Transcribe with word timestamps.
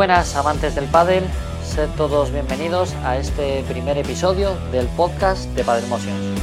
Buenas 0.00 0.34
amantes 0.34 0.74
del 0.74 0.86
pádel, 0.86 1.24
sed 1.62 1.90
todos 1.98 2.32
bienvenidos 2.32 2.94
a 3.04 3.18
este 3.18 3.62
primer 3.68 3.98
episodio 3.98 4.54
del 4.72 4.86
podcast 4.96 5.44
de 5.50 5.62
Padel 5.62 5.86
Motions. 5.90 6.40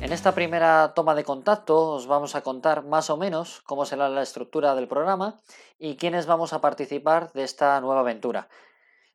En 0.00 0.12
esta 0.12 0.32
primera 0.32 0.92
toma 0.94 1.16
de 1.16 1.24
contacto 1.24 1.90
os 1.90 2.06
vamos 2.06 2.36
a 2.36 2.42
contar 2.42 2.84
más 2.84 3.10
o 3.10 3.16
menos 3.16 3.62
cómo 3.62 3.84
será 3.84 4.08
la 4.08 4.22
estructura 4.22 4.76
del 4.76 4.86
programa 4.86 5.40
y 5.80 5.96
quiénes 5.96 6.26
vamos 6.26 6.52
a 6.52 6.60
participar 6.60 7.32
de 7.32 7.42
esta 7.42 7.80
nueva 7.80 8.02
aventura. 8.02 8.46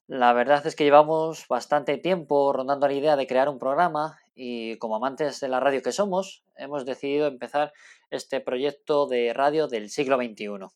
La 0.08 0.34
verdad 0.34 0.68
es 0.68 0.76
que 0.76 0.84
llevamos 0.84 1.48
bastante 1.48 1.98
tiempo 1.98 2.52
rondando 2.52 2.86
la 2.86 2.94
idea 2.94 3.16
de 3.16 3.28
crear 3.28 3.48
un 3.48 3.60
programa 3.60 4.20
y 4.36 4.78
como 4.78 4.98
amantes 4.98 5.40
de 5.40 5.48
la 5.48 5.62
radio 5.62 5.82
que 5.82 5.94
somos, 5.94 6.44
hemos 6.58 6.86
decidido 6.86 7.28
empezar 7.28 7.74
este 8.12 8.42
proyecto 8.42 9.08
de 9.08 9.34
radio 9.34 9.68
del 9.68 9.90
siglo 9.90 10.18
XXI. 10.18 10.68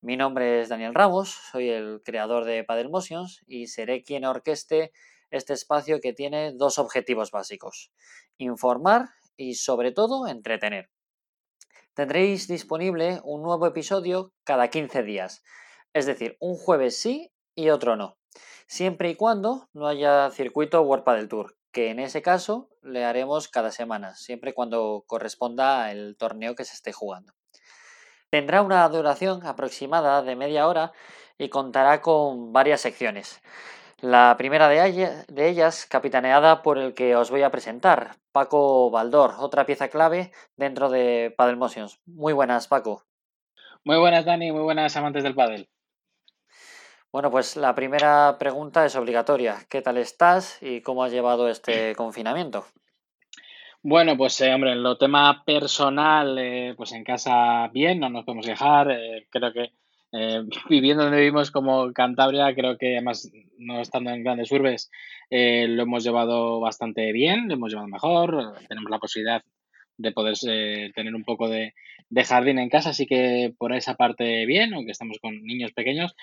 Mi 0.00 0.16
nombre 0.16 0.60
es 0.60 0.68
Daniel 0.68 0.94
Ramos, 0.94 1.30
soy 1.50 1.70
el 1.70 2.02
creador 2.04 2.44
de 2.44 2.64
Padel 2.64 2.90
Motions 2.90 3.42
y 3.46 3.68
seré 3.68 4.02
quien 4.02 4.24
orqueste 4.24 4.92
este 5.30 5.52
espacio 5.52 6.00
que 6.00 6.12
tiene 6.12 6.52
dos 6.52 6.78
objetivos 6.78 7.30
básicos, 7.30 7.92
informar 8.36 9.10
y 9.36 9.54
sobre 9.54 9.92
todo 9.92 10.26
entretener. 10.26 10.90
Tendréis 11.94 12.48
disponible 12.48 13.20
un 13.24 13.42
nuevo 13.42 13.66
episodio 13.66 14.32
cada 14.44 14.68
15 14.68 15.02
días, 15.02 15.42
es 15.92 16.06
decir, 16.06 16.36
un 16.40 16.56
jueves 16.56 16.96
sí 16.96 17.32
y 17.54 17.70
otro 17.70 17.96
no, 17.96 18.18
siempre 18.66 19.10
y 19.10 19.14
cuando 19.16 19.68
no 19.72 19.88
haya 19.88 20.30
circuito 20.30 20.80
World 20.82 21.04
Padel 21.04 21.28
Tour, 21.28 21.57
que 21.72 21.90
en 21.90 21.98
ese 21.98 22.22
caso 22.22 22.68
le 22.82 23.04
haremos 23.04 23.48
cada 23.48 23.70
semana, 23.70 24.14
siempre 24.14 24.54
cuando 24.54 25.04
corresponda 25.06 25.90
el 25.90 26.16
torneo 26.16 26.54
que 26.54 26.64
se 26.64 26.74
esté 26.74 26.92
jugando. 26.92 27.34
Tendrá 28.30 28.62
una 28.62 28.88
duración 28.88 29.46
aproximada 29.46 30.22
de 30.22 30.36
media 30.36 30.66
hora 30.66 30.92
y 31.38 31.48
contará 31.48 32.02
con 32.02 32.52
varias 32.52 32.80
secciones. 32.80 33.40
La 34.00 34.36
primera 34.38 34.68
de, 34.68 35.24
ellas, 35.36 35.86
capitaneada 35.86 36.62
por 36.62 36.78
el 36.78 36.94
que 36.94 37.16
os 37.16 37.30
voy 37.30 37.42
a 37.42 37.50
presentar, 37.50 38.16
Paco 38.30 38.90
Baldor, 38.90 39.34
otra 39.38 39.66
pieza 39.66 39.88
clave 39.88 40.30
dentro 40.56 40.88
de 40.88 41.34
Padel 41.36 41.56
Motions. 41.56 42.00
Muy 42.06 42.32
buenas, 42.32 42.68
Paco. 42.68 43.04
Muy 43.82 43.96
buenas, 43.96 44.24
Dani, 44.24 44.52
muy 44.52 44.62
buenas 44.62 44.96
amantes 44.96 45.24
del 45.24 45.34
pádel. 45.34 45.68
Bueno, 47.10 47.30
pues 47.30 47.56
la 47.56 47.74
primera 47.74 48.36
pregunta 48.38 48.84
es 48.84 48.94
obligatoria. 48.94 49.56
¿Qué 49.70 49.80
tal 49.80 49.96
estás 49.96 50.58
y 50.62 50.82
cómo 50.82 51.02
has 51.02 51.10
llevado 51.10 51.48
este 51.48 51.94
confinamiento? 51.94 52.66
Bueno, 53.82 54.14
pues 54.18 54.38
eh, 54.42 54.52
hombre, 54.52 54.72
en 54.72 54.82
lo 54.82 54.98
tema 54.98 55.42
personal, 55.46 56.36
eh, 56.38 56.74
pues 56.76 56.92
en 56.92 57.04
casa 57.04 57.68
bien, 57.72 58.00
no 58.00 58.10
nos 58.10 58.26
podemos 58.26 58.44
quejar. 58.44 58.90
Eh, 58.90 59.26
creo 59.30 59.52
que 59.54 59.72
viviendo 60.68 61.04
donde 61.04 61.20
vivimos 61.20 61.50
como 61.50 61.90
Cantabria, 61.94 62.54
creo 62.54 62.76
que 62.76 62.96
además 62.96 63.30
no 63.56 63.80
estando 63.80 64.10
en 64.10 64.22
grandes 64.22 64.52
urbes, 64.52 64.90
lo 65.30 65.82
hemos 65.82 66.04
llevado 66.04 66.60
bastante 66.60 67.12
bien, 67.12 67.48
lo 67.48 67.54
hemos 67.54 67.70
llevado 67.70 67.88
mejor. 67.88 68.54
Tenemos 68.68 68.90
la 68.90 68.98
posibilidad 68.98 69.42
de 69.96 70.12
poder 70.12 70.34
tener 70.94 71.14
un 71.14 71.24
poco 71.24 71.48
de, 71.48 71.74
de, 72.08 72.24
jardín 72.24 72.58
en 72.58 72.68
casa, 72.68 72.90
así 72.90 73.06
que 73.06 73.52
por 73.58 73.74
esa 73.74 73.94
parte 73.94 74.46
bien, 74.46 74.74
aunque 74.74 74.92
estamos 74.92 75.18
con 75.20 75.42
niños 75.44 75.72
pequeños. 75.72 76.14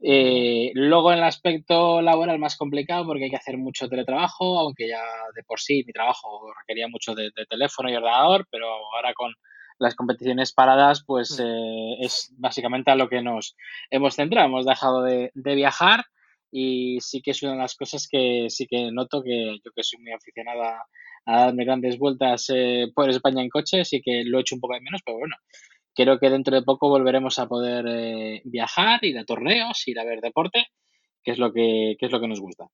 Eh, 0.00 0.70
luego 0.74 1.12
en 1.12 1.18
el 1.18 1.24
aspecto 1.24 2.00
laboral 2.00 2.38
más 2.38 2.56
complicado 2.56 3.04
porque 3.04 3.24
hay 3.24 3.30
que 3.30 3.36
hacer 3.36 3.58
mucho 3.58 3.88
teletrabajo, 3.88 4.58
aunque 4.60 4.88
ya 4.88 5.02
de 5.34 5.42
por 5.42 5.60
sí 5.60 5.82
mi 5.86 5.92
trabajo 5.92 6.52
requería 6.60 6.86
mucho 6.88 7.14
de, 7.14 7.32
teléfono 7.48 7.90
y 7.90 7.96
ordenador, 7.96 8.46
pero 8.50 8.68
ahora 8.94 9.12
con 9.14 9.34
las 9.78 9.94
competiciones 9.94 10.52
paradas, 10.52 11.04
pues 11.04 11.38
mm. 11.38 11.42
eh, 11.42 11.96
es 12.00 12.32
básicamente 12.36 12.90
a 12.90 12.96
lo 12.96 13.08
que 13.08 13.22
nos 13.22 13.56
hemos 13.90 14.14
centrado. 14.14 14.46
Hemos 14.46 14.66
dejado 14.66 15.02
de, 15.02 15.30
viajar 15.34 16.04
y 16.50 17.00
sí 17.00 17.20
que 17.20 17.32
es 17.32 17.42
una 17.42 17.52
de 17.52 17.58
las 17.58 17.74
cosas 17.74 18.08
que 18.08 18.46
sí 18.48 18.66
que 18.66 18.90
noto 18.92 19.22
que 19.22 19.58
yo 19.64 19.70
que 19.74 19.82
soy 19.82 20.00
muy 20.00 20.12
aficionada 20.12 20.86
a 21.26 21.44
darme 21.46 21.64
grandes 21.64 21.98
vueltas 21.98 22.46
eh, 22.54 22.86
por 22.94 23.10
España 23.10 23.42
en 23.42 23.50
coche, 23.50 23.84
sí 23.84 24.00
que 24.02 24.24
lo 24.24 24.38
he 24.38 24.40
hecho 24.40 24.54
un 24.54 24.60
poco 24.60 24.74
de 24.74 24.80
menos, 24.80 25.02
pero 25.04 25.18
bueno, 25.18 25.36
creo 26.04 26.20
que 26.20 26.30
dentro 26.30 26.54
de 26.54 26.62
poco 26.62 26.88
volveremos 26.88 27.40
a 27.40 27.48
poder 27.48 27.84
eh, 27.88 28.40
viajar, 28.44 29.04
ir 29.04 29.18
a 29.18 29.24
torneos, 29.24 29.82
ir 29.88 29.98
a 29.98 30.04
ver 30.04 30.20
deporte, 30.20 30.68
que 31.24 31.32
es 31.32 31.38
lo 31.38 31.52
que, 31.52 31.96
es 31.98 32.12
lo 32.12 32.20
que 32.20 32.28
nos 32.28 32.40
gusta. 32.40 32.68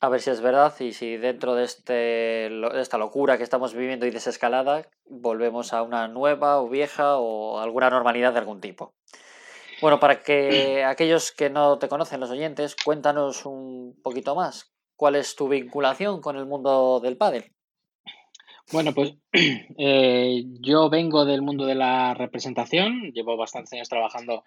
A 0.00 0.08
ver 0.08 0.20
si 0.20 0.30
es 0.30 0.40
verdad 0.40 0.74
y 0.80 0.92
si 0.92 1.16
dentro 1.16 1.54
de, 1.54 1.62
este, 1.62 1.92
de 1.92 2.80
esta 2.80 2.98
locura 2.98 3.38
que 3.38 3.44
estamos 3.44 3.72
viviendo 3.72 4.04
y 4.04 4.10
desescalada 4.10 4.88
volvemos 5.08 5.72
a 5.72 5.82
una 5.82 6.08
nueva 6.08 6.60
o 6.60 6.68
vieja 6.68 7.18
o 7.18 7.60
alguna 7.60 7.88
normalidad 7.88 8.32
de 8.32 8.40
algún 8.40 8.60
tipo. 8.60 8.96
Bueno, 9.80 10.00
para 10.00 10.22
que 10.22 10.84
aquellos 10.84 11.30
que 11.30 11.50
no 11.50 11.78
te 11.78 11.88
conocen, 11.88 12.18
los 12.18 12.30
oyentes, 12.30 12.74
cuéntanos 12.74 13.46
un 13.46 13.96
poquito 14.02 14.34
más. 14.34 14.74
¿Cuál 14.96 15.14
es 15.14 15.36
tu 15.36 15.48
vinculación 15.48 16.20
con 16.20 16.36
el 16.36 16.46
mundo 16.46 16.98
del 17.00 17.16
pádel? 17.16 17.55
Bueno, 18.72 18.92
pues 18.92 19.14
eh, 19.78 20.42
yo 20.60 20.90
vengo 20.90 21.24
del 21.24 21.40
mundo 21.40 21.66
de 21.66 21.76
la 21.76 22.14
representación, 22.14 23.12
llevo 23.12 23.36
bastantes 23.36 23.72
años 23.74 23.88
trabajando 23.88 24.42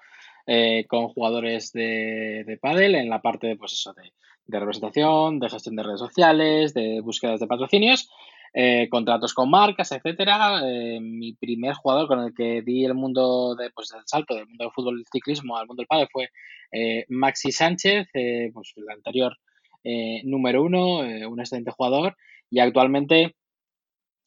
eh, 0.46 0.86
con 0.90 1.08
jugadores 1.08 1.72
de, 1.72 2.44
de 2.46 2.58
pádel 2.58 2.96
en 2.96 3.10
la 3.10 3.22
parte 3.22 3.48
de, 3.48 3.56
pues 3.56 3.74
eso, 3.74 3.94
de, 3.94 4.60
representación, 4.60 5.40
de 5.40 5.50
gestión 5.50 5.78
de 5.78 5.84
redes 5.84 6.00
sociales, 6.00 6.74
de 6.74 7.00
búsquedas 7.00 7.40
de 7.40 7.48
patrocinios, 7.48 8.10
eh, 8.54 8.90
contratos 8.90 9.34
con 9.34 9.50
marcas, 9.50 9.92
etcétera. 9.94 10.64
mi 11.00 11.34
primer 11.34 11.76
jugador 11.76 12.08
con 12.08 12.20
el 12.20 12.34
que 12.34 12.62
di 12.62 12.84
el 12.84 12.96
mundo 12.96 13.56
de, 13.56 13.70
pues, 13.70 13.90
del 13.90 14.02
salto 14.06 14.36
del 14.36 14.48
mundo 14.48 14.66
del 14.66 14.74
fútbol 14.74 15.00
y 15.00 15.06
ciclismo 15.10 15.56
al 15.56 15.68
mundo 15.68 15.82
del 15.82 15.88
pádel 15.88 16.08
fue 16.12 16.30
Maxi 17.08 17.52
Sánchez, 17.52 18.08
pues 18.12 18.74
el 18.76 18.90
anterior 18.90 19.38
número 20.24 20.64
uno, 20.64 20.98
un 20.98 21.40
excelente 21.40 21.72
jugador 21.72 22.18
y 22.50 22.60
actualmente 22.60 23.36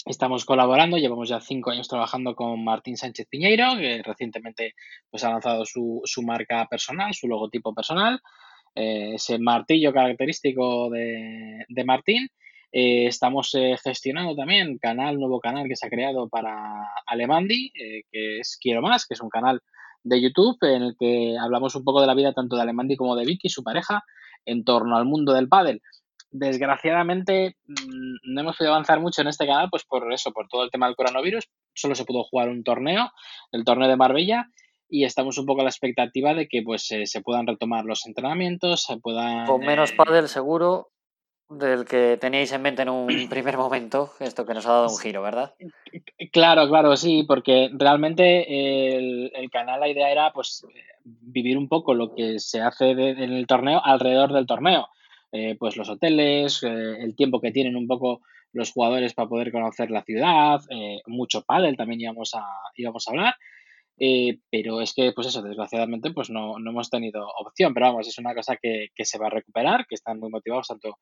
Estamos 0.05 0.45
colaborando, 0.45 0.99
llevamos 0.99 1.29
ya 1.29 1.41
cinco 1.41 1.71
años 1.71 1.87
trabajando 1.87 2.35
con 2.35 2.65
Martín 2.65 2.97
Sánchez 2.97 3.29
Piñeiro, 3.29 3.77
que 3.77 4.03
recientemente 4.03 4.75
pues, 5.09 5.23
ha 5.23 5.31
lanzado 5.31 5.65
su, 5.65 6.01
su 6.05 6.23
marca 6.23 6.67
personal, 6.69 7.15
su 7.15 7.29
logotipo 7.29 7.73
personal, 7.73 8.21
eh, 8.75 9.13
ese 9.15 9.39
martillo 9.39 9.93
característico 9.93 10.91
de, 10.91 11.65
de 11.69 11.85
Martín. 11.85 12.29
Eh, 12.73 13.07
estamos 13.07 13.55
eh, 13.55 13.77
gestionando 13.81 14.35
también 14.35 14.79
canal, 14.79 15.21
nuevo 15.21 15.39
canal 15.39 15.69
que 15.69 15.77
se 15.77 15.87
ha 15.87 15.91
creado 15.91 16.29
para 16.29 16.83
Alemandi, 17.07 17.71
que 18.11 18.41
es 18.41 18.59
Quiero 18.61 18.83
Más, 18.83 19.07
que 19.07 19.15
es 19.15 19.21
un 19.21 19.29
canal 19.29 19.61
de 20.03 20.21
YouTube 20.21 20.59
en 20.63 20.83
el 20.83 20.97
que 20.99 21.37
hablamos 21.41 21.77
un 21.77 21.85
poco 21.85 22.01
de 22.01 22.09
la 22.09 22.15
vida 22.15 22.33
tanto 22.33 22.57
de 22.57 22.63
Alemandi 22.63 22.97
como 22.97 23.15
de 23.15 23.25
Vicky, 23.25 23.49
su 23.49 23.63
pareja, 23.63 24.03
en 24.47 24.65
torno 24.65 24.97
al 24.97 25.05
mundo 25.05 25.33
del 25.33 25.49
pádel 25.49 25.81
desgraciadamente 26.33 27.57
mm, 27.67 28.33
no 28.35 28.41
hemos 28.41 28.57
podido 28.57 28.73
avanzar 28.73 29.01
mucho 29.01 29.23
en 29.23 29.29
este 29.29 29.47
canal, 29.47 29.69
pues 29.71 29.85
por 29.85 30.13
eso, 30.13 30.33
por 30.33 30.49
todo 30.49 30.65
el 30.65 30.71
tema 30.71 30.87
del 30.87 30.97
coronavirus. 30.97 31.49
Solo 31.75 31.95
se 31.95 32.05
pudo 32.05 32.25
jugar 32.25 32.49
un 32.49 32.65
torneo, 32.65 33.11
el 33.53 33.65
torneo 33.65 33.89
de 33.89 33.97
Marbella, 33.97 34.47
y 34.89 35.05
estamos 35.05 35.39
un 35.39 35.47
poco 35.47 35.61
a 35.61 35.65
la 35.65 35.71
expectativa 35.71 36.35
de 36.35 36.49
que 36.49 36.63
pues 36.63 36.87
se 36.87 37.21
puedan 37.23 37.47
retomar 37.47 37.85
los 37.85 38.07
entrenamientos, 38.07 38.83
se 38.83 38.99
puedan... 38.99 39.47
Con 39.47 39.61
menos 39.61 39.93
eh, 39.93 39.95
pádel 39.97 40.29
seguro 40.29 40.89
del 41.49 41.85
que 41.85 42.19
teníais 42.21 42.53
en 42.53 42.63
mente 42.63 42.83
en 42.83 42.89
un 42.89 43.07
primer 43.31 43.57
momento, 43.57 44.11
esto 44.21 44.45
que 44.45 44.55
nos 44.55 44.67
ha 44.67 44.73
dado 44.73 44.89
un 44.89 44.99
giro, 44.99 45.23
¿verdad? 45.23 45.55
Claro, 46.33 46.69
claro, 46.69 46.97
sí, 46.97 47.25
porque 47.27 47.71
realmente 47.73 48.97
el, 48.97 49.33
el 49.35 49.51
canal, 49.51 49.81
la 49.81 49.89
idea 49.89 50.11
era 50.11 50.33
pues 50.33 50.67
vivir 51.05 51.59
un 51.59 51.69
poco 51.69 51.95
lo 51.95 52.15
que 52.15 52.39
se 52.39 52.61
hace 52.61 52.91
en 52.91 53.33
el 53.33 53.47
torneo 53.47 53.81
alrededor 53.85 54.33
del 54.33 54.47
torneo. 54.47 54.89
Eh, 55.33 55.57
pues 55.59 55.79
los 55.79 55.89
hoteles, 55.89 56.63
eh, 56.63 56.97
el 57.01 57.17
tiempo 57.17 57.41
que 57.41 57.53
tienen 57.53 57.75
un 57.75 57.87
poco 57.87 58.21
los 58.53 58.71
jugadores 58.71 59.15
para 59.15 59.29
poder 59.29 59.51
conocer 59.51 59.91
la 59.91 60.05
ciudad, 60.05 60.61
eh, 60.69 61.01
mucho 61.07 61.43
pádel 61.43 61.75
también 61.75 62.03
íbamos 62.03 62.35
a, 62.35 62.45
íbamos 62.77 63.09
a 63.09 63.11
hablar. 63.13 63.35
pero 64.51 64.81
es 64.81 64.95
que, 64.95 65.13
pues 65.13 65.29
eso, 65.29 65.43
desgraciadamente, 65.43 66.11
pues 66.13 66.29
no, 66.29 66.57
hemos 66.59 66.91
tenido 66.91 67.27
opción. 67.39 67.73
Pero 67.73 67.87
vamos, 67.87 68.09
es 68.09 68.19
una 68.19 68.35
cosa 68.35 68.57
que, 68.61 68.89
se 68.97 69.19
va 69.19 69.29
a 69.29 69.31
recuperar, 69.31 69.87
que 69.87 69.95
están 69.95 70.19
muy 70.19 70.31
motivados 70.31 70.69
tanto 70.69 70.99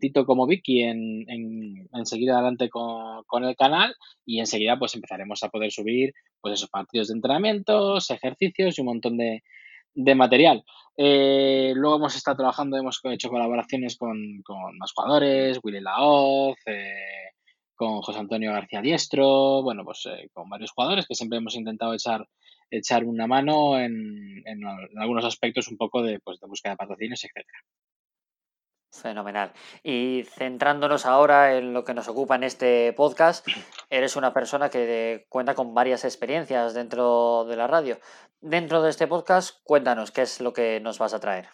Tito 0.00 0.24
como 0.24 0.46
Vicky 0.46 0.82
en, 0.82 1.24
en, 1.28 2.06
seguir 2.06 2.30
adelante 2.30 2.68
con, 2.70 3.44
el 3.44 3.56
canal 3.56 3.94
y 4.26 4.40
enseguida 4.40 4.78
pues 4.78 4.94
empezaremos 4.94 5.42
a 5.42 5.50
poder 5.50 5.70
subir 5.70 6.12
pues 6.40 6.54
esos 6.54 6.70
partidos 6.70 7.08
de 7.08 7.14
entrenamientos, 7.14 8.10
ejercicios 8.10 8.78
y 8.78 8.80
un 8.80 8.86
montón 8.86 9.16
de, 9.18 9.42
de 9.94 10.14
material. 10.14 10.64
Eh, 10.96 11.72
luego 11.74 11.96
hemos 11.96 12.14
estado 12.14 12.36
trabajando, 12.36 12.76
hemos 12.76 13.00
hecho 13.04 13.28
colaboraciones 13.28 13.96
con, 13.96 14.42
más 14.78 14.92
jugadores, 14.92 15.58
Willy 15.62 15.80
Laoz, 15.80 16.56
eh, 16.66 17.30
con 17.74 18.00
José 18.00 18.20
Antonio 18.20 18.52
García 18.52 18.80
Diestro, 18.80 19.62
bueno, 19.62 19.84
pues 19.84 20.06
eh, 20.06 20.28
con 20.32 20.48
varios 20.48 20.70
jugadores 20.70 21.06
que 21.06 21.14
siempre 21.16 21.38
hemos 21.38 21.56
intentado 21.56 21.94
echar, 21.94 22.28
echar 22.70 23.04
una 23.04 23.26
mano 23.26 23.78
en, 23.78 24.44
algunos 24.96 25.24
aspectos 25.24 25.68
un 25.68 25.76
poco 25.76 26.02
de, 26.02 26.20
pues, 26.20 26.38
de 26.38 26.46
búsqueda 26.46 26.72
de 26.74 26.76
patrocinios, 26.76 27.24
etcétera. 27.24 27.58
Fenomenal. 28.94 29.52
Y 29.82 30.24
centrándonos 30.36 31.04
ahora 31.04 31.56
en 31.56 31.72
lo 31.72 31.84
que 31.84 31.94
nos 31.94 32.08
ocupa 32.08 32.36
en 32.36 32.44
este 32.44 32.92
podcast, 32.92 33.46
eres 33.90 34.16
una 34.16 34.32
persona 34.32 34.70
que 34.70 35.26
cuenta 35.28 35.54
con 35.54 35.74
varias 35.74 36.04
experiencias 36.04 36.74
dentro 36.74 37.44
de 37.44 37.56
la 37.56 37.66
radio. 37.66 37.98
Dentro 38.40 38.82
de 38.82 38.90
este 38.90 39.06
podcast, 39.06 39.58
cuéntanos 39.64 40.10
qué 40.10 40.22
es 40.22 40.40
lo 40.40 40.52
que 40.52 40.80
nos 40.80 40.98
vas 40.98 41.12
a 41.12 41.20
traer. 41.20 41.46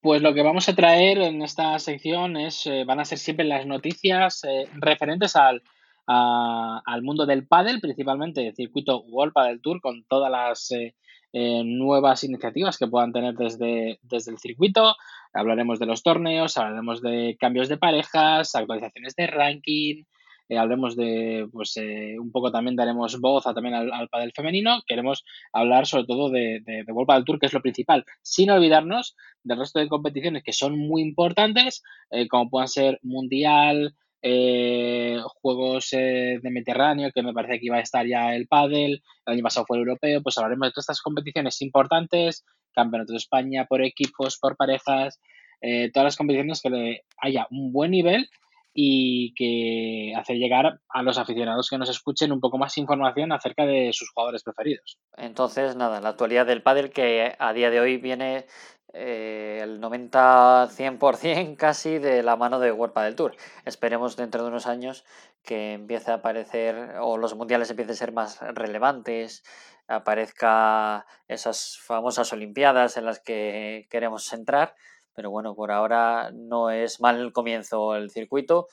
Pues 0.00 0.20
lo 0.22 0.34
que 0.34 0.42
vamos 0.42 0.68
a 0.68 0.74
traer 0.74 1.18
en 1.18 1.42
esta 1.42 1.78
sección 1.78 2.36
es, 2.36 2.66
eh, 2.66 2.84
van 2.84 3.00
a 3.00 3.04
ser 3.04 3.18
siempre 3.18 3.44
las 3.44 3.66
noticias 3.66 4.42
eh, 4.44 4.68
referentes 4.74 5.36
al, 5.36 5.62
al 6.06 7.02
mundo 7.02 7.26
del 7.26 7.46
pádel, 7.46 7.80
principalmente 7.80 8.46
el 8.46 8.54
circuito 8.54 9.02
World 9.02 9.32
Padel 9.32 9.60
Tour, 9.60 9.80
con 9.80 10.04
todas 10.04 10.30
las 10.30 10.70
eh, 10.70 10.94
eh, 11.32 11.62
nuevas 11.62 12.24
iniciativas 12.24 12.78
que 12.78 12.86
puedan 12.86 13.12
tener 13.12 13.34
desde, 13.34 13.98
desde 14.02 14.32
el 14.32 14.38
circuito. 14.38 14.96
Hablaremos 15.32 15.78
de 15.78 15.86
los 15.86 16.02
torneos, 16.02 16.56
hablaremos 16.56 17.02
de 17.02 17.36
cambios 17.38 17.68
de 17.68 17.76
parejas, 17.76 18.54
actualizaciones 18.54 19.14
de 19.14 19.26
ranking, 19.26 20.04
eh, 20.48 20.56
hablemos 20.56 20.96
de, 20.96 21.46
pues 21.52 21.76
un 22.18 22.32
poco 22.32 22.50
también 22.50 22.76
daremos 22.76 23.20
voz 23.20 23.46
a, 23.46 23.54
también 23.54 23.74
al, 23.74 23.92
al 23.92 24.08
pádel 24.08 24.32
femenino. 24.34 24.82
Queremos 24.86 25.24
hablar 25.52 25.86
sobre 25.86 26.06
todo 26.06 26.30
de, 26.30 26.60
de, 26.64 26.84
de 26.84 26.92
World 26.92 27.06
Padel 27.06 27.24
Tour, 27.24 27.38
que 27.38 27.46
es 27.46 27.52
lo 27.52 27.60
principal, 27.60 28.04
sin 28.22 28.50
olvidarnos 28.50 29.14
del 29.42 29.58
resto 29.58 29.78
de 29.78 29.88
competiciones 29.88 30.42
que 30.42 30.52
son 30.52 30.78
muy 30.78 31.02
importantes, 31.02 31.82
como 32.30 32.48
puedan 32.48 32.68
ser 32.68 32.98
Mundial, 33.02 33.94
eh, 34.22 35.18
juegos 35.40 35.92
eh, 35.92 36.38
de 36.42 36.50
Mediterráneo, 36.50 37.10
que 37.14 37.22
me 37.22 37.32
parece 37.32 37.58
que 37.58 37.66
iba 37.66 37.76
a 37.76 37.80
estar 37.80 38.06
ya 38.06 38.34
el 38.34 38.46
pádel, 38.46 39.02
el 39.26 39.32
año 39.34 39.42
pasado 39.42 39.66
fue 39.66 39.76
el 39.76 39.82
europeo, 39.82 40.22
pues 40.22 40.36
hablaremos 40.38 40.68
de 40.68 40.72
todas 40.72 40.84
estas 40.84 41.02
competiciones 41.02 41.60
importantes, 41.62 42.44
campeonato 42.72 43.12
de 43.12 43.18
España 43.18 43.66
por 43.66 43.82
equipos, 43.82 44.38
por 44.38 44.56
parejas, 44.56 45.20
eh, 45.60 45.90
todas 45.92 46.04
las 46.04 46.16
competiciones 46.16 46.60
que 46.62 47.02
haya 47.18 47.46
un 47.50 47.72
buen 47.72 47.90
nivel 47.90 48.28
y 48.74 49.34
que 49.34 50.14
hacer 50.16 50.36
llegar 50.36 50.80
a 50.88 51.02
los 51.02 51.18
aficionados 51.18 51.68
que 51.68 51.78
nos 51.78 51.88
escuchen 51.88 52.32
un 52.32 52.40
poco 52.40 52.58
más 52.58 52.78
información 52.78 53.32
acerca 53.32 53.66
de 53.66 53.92
sus 53.92 54.10
jugadores 54.10 54.42
preferidos. 54.42 54.98
Entonces, 55.16 55.76
nada, 55.76 56.00
la 56.00 56.10
actualidad 56.10 56.46
del 56.46 56.62
pádel 56.62 56.90
que 56.90 57.34
a 57.38 57.52
día 57.52 57.70
de 57.70 57.80
hoy 57.80 57.96
viene 57.96 58.46
eh, 58.94 59.60
el 59.62 59.80
90-100% 59.80 61.56
casi 61.56 61.98
de 61.98 62.22
la 62.22 62.36
mano 62.36 62.58
de 62.58 62.72
World 62.72 62.94
del 62.94 63.16
Tour. 63.16 63.36
Esperemos 63.64 64.16
dentro 64.16 64.42
de 64.42 64.48
unos 64.48 64.66
años 64.66 65.04
que 65.42 65.74
empiece 65.74 66.10
a 66.10 66.14
aparecer 66.14 66.96
o 67.00 67.16
los 67.16 67.34
mundiales 67.34 67.70
empiecen 67.70 67.92
a 67.92 67.96
ser 67.96 68.12
más 68.12 68.40
relevantes, 68.54 69.42
aparezca 69.88 71.06
esas 71.26 71.78
famosas 71.82 72.32
Olimpiadas 72.32 72.96
en 72.96 73.04
las 73.06 73.20
que 73.20 73.86
queremos 73.90 74.32
entrar, 74.32 74.74
pero 75.18 75.32
bueno, 75.32 75.56
por 75.56 75.72
ahora 75.72 76.30
no 76.32 76.70
es 76.70 77.00
mal 77.00 77.18
el 77.18 77.32
comienzo 77.32 77.96
el 77.96 78.08
circuito, 78.08 78.68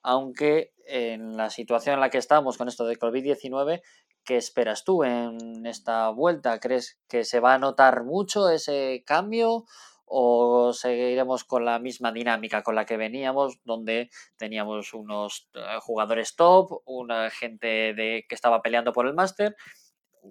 aunque 0.00 0.72
en 0.86 1.36
la 1.36 1.50
situación 1.50 1.94
en 1.94 2.00
la 2.00 2.08
que 2.08 2.18
estamos 2.18 2.56
con 2.56 2.68
esto 2.68 2.86
de 2.86 2.96
COVID-19 2.96 3.82
¿Qué 4.24 4.36
esperas 4.36 4.84
tú 4.84 5.02
en 5.02 5.64
esta 5.66 6.10
vuelta? 6.10 6.60
¿Crees 6.60 7.00
que 7.08 7.24
se 7.24 7.40
va 7.40 7.54
a 7.54 7.58
notar 7.58 8.04
mucho 8.04 8.48
ese 8.48 9.02
cambio 9.06 9.64
o 10.04 10.74
seguiremos 10.74 11.44
con 11.44 11.64
la 11.64 11.78
misma 11.78 12.12
dinámica 12.12 12.62
con 12.62 12.74
la 12.74 12.84
que 12.84 12.98
veníamos, 12.98 13.58
donde 13.64 14.10
teníamos 14.36 14.92
unos 14.92 15.48
eh, 15.54 15.78
jugadores 15.80 16.36
top, 16.36 16.82
una 16.84 17.30
gente 17.30 17.94
de, 17.94 18.26
que 18.28 18.34
estaba 18.36 18.60
peleando 18.60 18.92
por 18.92 19.06
el 19.06 19.14
máster, 19.14 19.56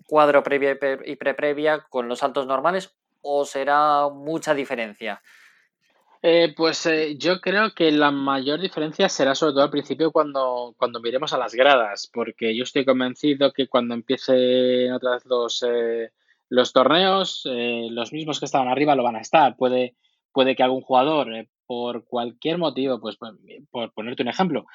cuadro 0.06 0.44
previa 0.44 0.78
y 1.04 1.16
pre-previa 1.18 1.88
con 1.90 2.08
los 2.08 2.20
saltos 2.20 2.46
normales 2.46 2.96
o 3.22 3.46
será 3.46 4.10
mucha 4.10 4.54
diferencia? 4.54 5.24
Eh, 6.22 6.54
pues 6.56 6.86
eh, 6.88 7.16
yo 7.18 7.40
creo 7.42 7.74
que 7.74 7.92
la 7.92 8.12
mayor 8.12 8.60
diferencia 8.60 9.08
será 9.08 9.36
sobre 9.36 9.54
todo 9.54 9.64
al 9.64 9.70
principio 9.70 10.12
cuando, 10.12 10.74
cuando 10.78 11.00
miremos 11.00 11.34
a 11.34 11.38
las 11.38 11.54
gradas, 11.54 12.10
porque 12.12 12.56
yo 12.56 12.64
estoy 12.64 12.86
convencido 12.86 13.54
que 13.54 13.68
cuando 13.68 13.94
empiecen 13.94 14.92
otra 14.94 15.12
vez 15.12 15.26
los, 15.26 15.64
eh, 15.68 16.12
los 16.50 16.74
torneos, 16.74 17.44
los 17.46 18.14
mismos 18.14 18.40
que 18.40 18.46
estaban 18.46 18.68
arriba 18.68 18.96
lo 18.96 19.04
van 19.04 19.18
a 19.18 19.22
estar. 19.22 19.56
Puede, 19.58 19.96
puede 20.32 20.56
que 20.56 20.64
algún 20.64 20.82
jugador, 20.82 21.28
por 21.66 22.06
cualquier 22.06 22.58
motivo, 22.58 23.00
pues 23.00 23.18
por, 23.18 23.38
por 23.70 23.94
ponerte 23.94 24.24
un 24.24 24.30
ejemplo, 24.30 24.66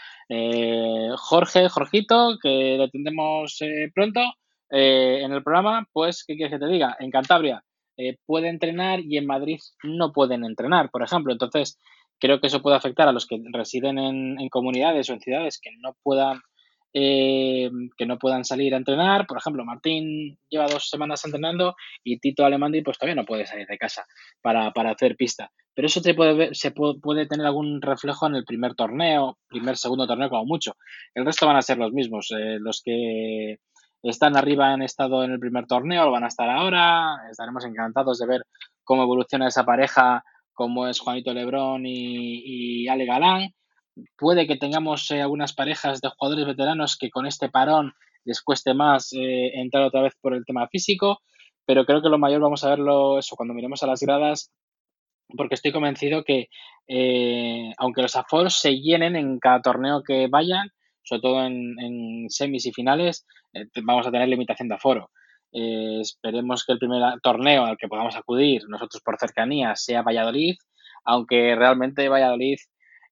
Jorge, 1.16 1.68
Jorgito, 1.68 2.38
que 2.40 2.76
lo 2.78 2.88
tendremos 2.90 3.58
pronto 3.94 4.20
en 4.70 5.32
el 5.32 5.42
programa, 5.42 5.88
pues, 5.92 6.24
¿qué 6.24 6.36
quieres 6.36 6.52
que 6.52 6.64
te 6.64 6.70
diga? 6.70 6.96
En 7.00 7.10
Cantabria 7.10 7.64
eh, 7.96 8.16
puede 8.26 8.48
entrenar 8.48 9.00
y 9.00 9.18
en 9.18 9.26
Madrid 9.26 9.58
no 9.82 10.12
pueden 10.12 10.44
entrenar, 10.44 10.90
por 10.90 11.02
ejemplo. 11.02 11.32
Entonces, 11.32 11.78
creo 12.18 12.40
que 12.40 12.46
eso 12.46 12.62
puede 12.62 12.76
afectar 12.76 13.08
a 13.08 13.12
los 13.12 13.26
que 13.26 13.42
residen 13.52 13.98
en, 13.98 14.48
comunidades 14.48 15.10
o 15.10 15.12
en 15.12 15.20
ciudades 15.20 15.58
que 15.60 15.70
no 15.80 15.96
puedan 16.02 16.40
eh, 16.94 17.70
que 17.96 18.04
no 18.04 18.18
puedan 18.18 18.44
salir 18.44 18.74
a 18.74 18.76
entrenar. 18.76 19.26
Por 19.26 19.38
ejemplo, 19.38 19.64
Martín 19.64 20.38
lleva 20.48 20.66
dos 20.66 20.88
semanas 20.88 21.24
entrenando 21.24 21.74
y 22.04 22.18
Tito 22.18 22.44
Alemandi 22.44 22.82
pues 22.82 22.98
todavía 22.98 23.20
no 23.20 23.26
puede 23.26 23.46
salir 23.46 23.66
de 23.66 23.78
casa 23.78 24.06
para, 24.40 24.72
hacer 24.90 25.16
pista. 25.16 25.50
Pero 25.74 25.86
eso 25.86 26.00
se 26.00 26.14
puede, 26.14 26.54
se 26.54 26.70
puede, 26.70 27.26
tener 27.26 27.46
algún 27.46 27.80
reflejo 27.80 28.26
en 28.26 28.36
el 28.36 28.44
primer 28.44 28.74
torneo, 28.74 29.38
primer, 29.48 29.76
segundo 29.78 30.06
torneo 30.06 30.28
como 30.28 30.44
mucho. 30.44 30.76
El 31.14 31.24
resto 31.24 31.46
van 31.46 31.56
a 31.56 31.62
ser 31.62 31.78
los 31.78 31.92
mismos. 31.92 32.30
Eh, 32.30 32.58
los 32.60 32.82
que 32.84 33.58
están 34.02 34.36
arriba, 34.36 34.72
han 34.72 34.82
estado 34.82 35.24
en 35.24 35.32
el 35.32 35.38
primer 35.38 35.66
torneo, 35.66 36.04
lo 36.04 36.10
van 36.10 36.24
a 36.24 36.28
estar 36.28 36.48
ahora. 36.48 37.16
Estaremos 37.30 37.64
encantados 37.64 38.18
de 38.18 38.26
ver 38.26 38.42
cómo 38.84 39.02
evoluciona 39.02 39.48
esa 39.48 39.64
pareja, 39.64 40.24
como 40.52 40.88
es 40.88 41.00
Juanito 41.00 41.32
Lebrón 41.32 41.82
y, 41.86 42.88
Ale 42.88 43.06
Galán. 43.06 43.54
Puede 44.16 44.46
que 44.46 44.56
tengamos 44.56 45.10
eh, 45.10 45.20
algunas 45.20 45.52
parejas 45.52 46.00
de 46.00 46.08
jugadores 46.16 46.46
veteranos 46.46 46.96
que 46.96 47.10
con 47.10 47.26
este 47.26 47.50
parón 47.50 47.92
les 48.24 48.42
cueste 48.42 48.74
más 48.74 49.12
eh, 49.12 49.50
entrar 49.54 49.84
otra 49.84 50.02
vez 50.02 50.14
por 50.20 50.34
el 50.34 50.44
tema 50.44 50.66
físico, 50.68 51.20
pero 51.66 51.84
creo 51.84 52.00
que 52.00 52.08
lo 52.08 52.18
mayor 52.18 52.40
vamos 52.40 52.64
a 52.64 52.70
verlo 52.70 53.18
eso 53.18 53.36
cuando 53.36 53.54
miremos 53.54 53.82
a 53.82 53.86
las 53.86 54.00
gradas, 54.00 54.50
porque 55.36 55.54
estoy 55.54 55.72
convencido 55.72 56.24
que 56.24 56.48
eh, 56.88 57.72
aunque 57.78 58.02
los 58.02 58.16
aforos 58.16 58.54
se 58.54 58.80
llenen 58.80 59.16
en 59.16 59.38
cada 59.38 59.60
torneo 59.60 60.02
que 60.02 60.26
vayan, 60.28 60.70
sobre 61.02 61.22
todo 61.22 61.44
en, 61.44 62.26
semis 62.28 62.66
y 62.66 62.72
finales, 62.72 63.26
eh, 63.52 63.66
vamos 63.82 64.06
a 64.06 64.10
tener 64.10 64.28
limitación 64.28 64.68
de 64.68 64.74
aforo. 64.74 65.10
Eh, 65.52 65.98
esperemos 66.00 66.64
que 66.64 66.72
el 66.72 66.78
primer 66.78 67.20
torneo 67.22 67.64
al 67.64 67.76
que 67.76 67.88
podamos 67.88 68.16
acudir 68.16 68.62
nosotros 68.68 69.02
por 69.02 69.18
cercanía 69.18 69.76
sea 69.76 70.02
Valladolid, 70.02 70.56
aunque 71.04 71.54
realmente 71.54 72.08
Valladolid 72.08 72.58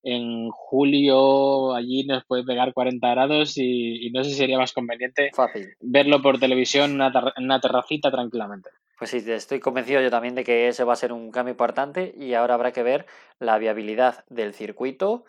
en 0.03 0.49
julio 0.49 1.75
allí 1.75 2.05
nos 2.05 2.25
puede 2.25 2.43
pegar 2.43 2.73
40 2.73 3.07
grados 3.11 3.53
y, 3.57 4.09
no 4.11 4.23
sé 4.23 4.31
si 4.31 4.35
sería 4.35 4.57
más 4.57 4.73
conveniente 4.73 5.31
verlo 5.79 6.21
por 6.21 6.39
televisión 6.39 6.99
en 7.01 7.43
una, 7.43 7.59
terracita 7.59 8.09
tranquilamente. 8.09 8.69
Pues 8.97 9.11
sí, 9.11 9.23
estoy 9.27 9.59
convencido 9.59 10.01
yo 10.01 10.09
también 10.09 10.35
de 10.35 10.43
que 10.43 10.67
ese 10.67 10.83
va 10.83 10.93
a 10.93 10.97
ser 10.97 11.13
un 11.13 11.31
cambio 11.31 11.51
importante 11.51 12.13
y 12.17 12.33
ahora 12.33 12.55
habrá 12.55 12.71
que 12.71 12.83
ver 12.83 13.05
la 13.39 13.57
viabilidad 13.57 14.25
del 14.29 14.53
circuito, 14.53 15.25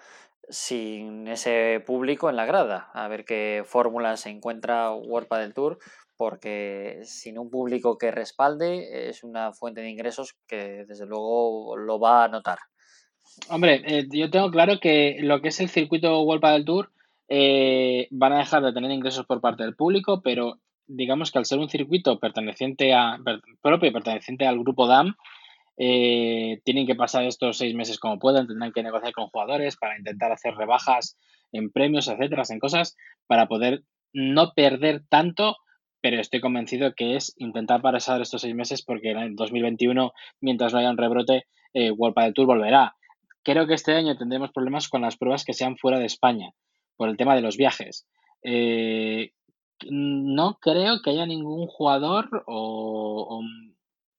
sin 0.49 1.29
ese 1.29 1.83
público 1.87 2.29
en 2.29 2.37
la 2.37 2.47
grada, 2.47 2.91
a 2.95 3.09
ver 3.09 3.25
qué 3.25 3.63
fórmula 3.67 4.17
se 4.17 4.31
encuentra 4.31 4.93
World 4.93 5.29
del 5.29 5.55
Tour, 5.55 5.79
porque 6.17 7.01
sin 7.05 7.39
un 7.39 7.51
público 7.51 7.99
que 7.99 8.11
respalde 8.11 9.09
es 9.09 9.25
una 9.25 9.53
fuente 9.53 9.81
de 9.81 9.91
ingresos 9.91 10.37
que 10.47 10.85
desde 10.87 11.07
luego 11.07 11.77
lo 11.77 11.99
va 11.99 12.25
a 12.25 12.29
notar. 12.29 12.59
Hombre, 13.49 13.83
eh, 13.87 14.07
yo 14.11 14.31
tengo 14.31 14.51
claro 14.51 14.79
que 14.81 15.17
lo 15.21 15.41
que 15.41 15.49
es 15.49 15.61
el 15.61 15.69
circuito 15.69 16.23
World 16.23 16.45
del 16.45 16.65
Tour 16.65 16.93
eh, 17.29 18.09
van 18.11 18.33
a 18.33 18.39
dejar 18.39 18.63
de 18.63 18.73
tener 18.73 18.91
ingresos 18.91 19.27
por 19.27 19.41
parte 19.41 19.63
del 19.63 19.75
público, 19.75 20.21
pero 20.23 20.59
digamos 20.87 21.31
que 21.31 21.39
al 21.39 21.47
ser 21.47 21.59
un 21.59 21.69
circuito 21.69 22.19
perteneciente 22.19 22.93
a 22.93 23.19
propio 23.63 23.93
perteneciente 23.93 24.47
al 24.47 24.59
grupo 24.59 24.87
DAM, 24.87 25.15
eh, 25.77 26.61
tienen 26.65 26.87
que 26.87 26.95
pasar 26.95 27.25
estos 27.25 27.59
seis 27.59 27.75
meses 27.75 27.99
como 27.99 28.19
puedan, 28.19 28.47
tendrán 28.47 28.73
que 28.73 28.83
negociar 28.83 29.13
con 29.13 29.29
jugadores 29.29 29.77
para 29.77 29.99
intentar 29.99 30.33
hacer 30.33 30.55
rebajas 30.55 31.19
en 31.53 31.71
premios, 31.71 32.09
etcétera, 32.09 32.43
en 32.49 32.59
cosas, 32.59 32.97
para 33.27 33.47
poder 33.47 33.83
no 34.13 34.53
perder 34.55 35.03
tanto, 35.09 35.57
pero 36.01 36.21
estoy 36.21 36.41
convencido 36.41 36.95
que 36.95 37.17
es 37.17 37.33
intentar 37.37 37.81
pasar 37.81 38.21
estos 38.21 38.43
seis 38.43 38.55
meses 38.55 38.83
porque 38.85 39.11
en 39.11 39.37
2021, 39.37 40.13
mientras 40.41 40.73
no 40.73 40.79
haya 40.79 40.91
un 40.91 40.99
rebrote, 40.99 41.47
eh, 41.75 41.91
World 41.91 42.15
Padel 42.15 42.35
Tour 42.35 42.47
volverá. 42.47 42.97
Creo 43.43 43.67
que 43.67 43.75
este 43.75 43.93
año 43.95 44.17
tendremos 44.17 44.53
problemas 44.53 44.89
con 44.89 45.03
las 45.03 45.17
pruebas 45.17 45.45
que 45.45 45.55
sean 45.55 45.77
fuera 45.77 45.99
de 45.99 46.07
España, 46.07 46.51
por 46.97 47.09
el 47.09 47.17
tema 47.17 47.35
de 47.35 47.43
los 47.43 47.57
viajes. 47.57 48.07
Eh, 48.43 49.33
no 49.91 50.59
creo 50.61 51.01
que 51.03 51.11
haya 51.11 51.27
ningún 51.27 51.67
jugador 51.67 52.45
o 52.47 53.43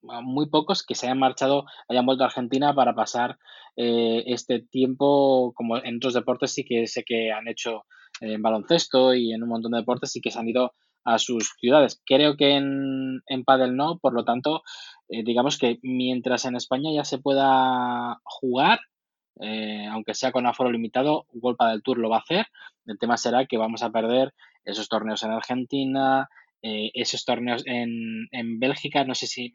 muy 0.04 0.50
pocos 0.50 0.86
que 0.86 0.96
se 0.96 1.08
hayan 1.08 1.20
marchado, 1.20 1.66
hayan 1.90 2.06
vuelto 2.06 2.24
a 2.24 2.28
Argentina 2.28 2.74
para 2.74 2.94
pasar 2.94 3.38
eh, 3.76 4.24
este 4.28 4.60
tiempo, 4.60 5.54
como 5.56 5.78
en 5.78 5.98
otros 5.98 6.14
deportes 6.14 6.54
sí 6.54 6.66
que 6.66 6.88
sé 6.88 7.04
que 7.04 7.32
han 7.32 7.48
hecho 7.48 7.86
en 8.20 8.42
baloncesto 8.42 9.14
y 9.14 9.34
en 9.34 9.44
un 9.44 9.50
montón 9.50 9.72
de 9.72 9.80
deportes 9.80 10.12
sí 10.12 10.22
que 10.22 10.32
se 10.32 10.40
han 10.40 10.48
ido 10.48 10.74
a 11.06 11.18
sus 11.20 11.54
ciudades. 11.60 12.02
Creo 12.06 12.38
que 12.38 12.56
en, 12.56 13.22
en 13.28 13.44
Padel 13.44 13.76
no, 13.76 14.00
por 14.00 14.14
lo 14.14 14.24
tanto, 14.24 14.64
eh, 15.10 15.24
digamos 15.24 15.58
que 15.58 15.80
mientras 15.82 16.46
en 16.46 16.56
España 16.56 16.92
ya 16.94 17.04
se 17.04 17.18
pueda 17.18 18.20
jugar, 18.24 18.80
eh, 19.42 19.88
aunque 19.92 20.14
sea 20.14 20.32
con 20.32 20.46
aforo 20.46 20.72
limitado, 20.72 21.26
World 21.34 21.58
del 21.72 21.84
Tour 21.84 21.98
lo 21.98 22.10
va 22.10 22.18
a 22.18 22.22
hacer. 22.22 22.46
El 22.86 22.98
tema 23.00 23.18
será 23.18 23.46
que 23.46 23.58
vamos 23.58 23.84
a 23.84 23.92
perder 23.92 24.34
esos 24.64 24.88
torneos 24.88 25.24
en 25.24 25.32
Argentina, 25.32 26.30
eh, 26.62 26.92
esos 26.94 27.26
torneos 27.26 27.64
en, 27.66 28.28
en 28.32 28.60
Bélgica, 28.60 29.04
no 29.04 29.16
sé 29.16 29.28
si 29.28 29.54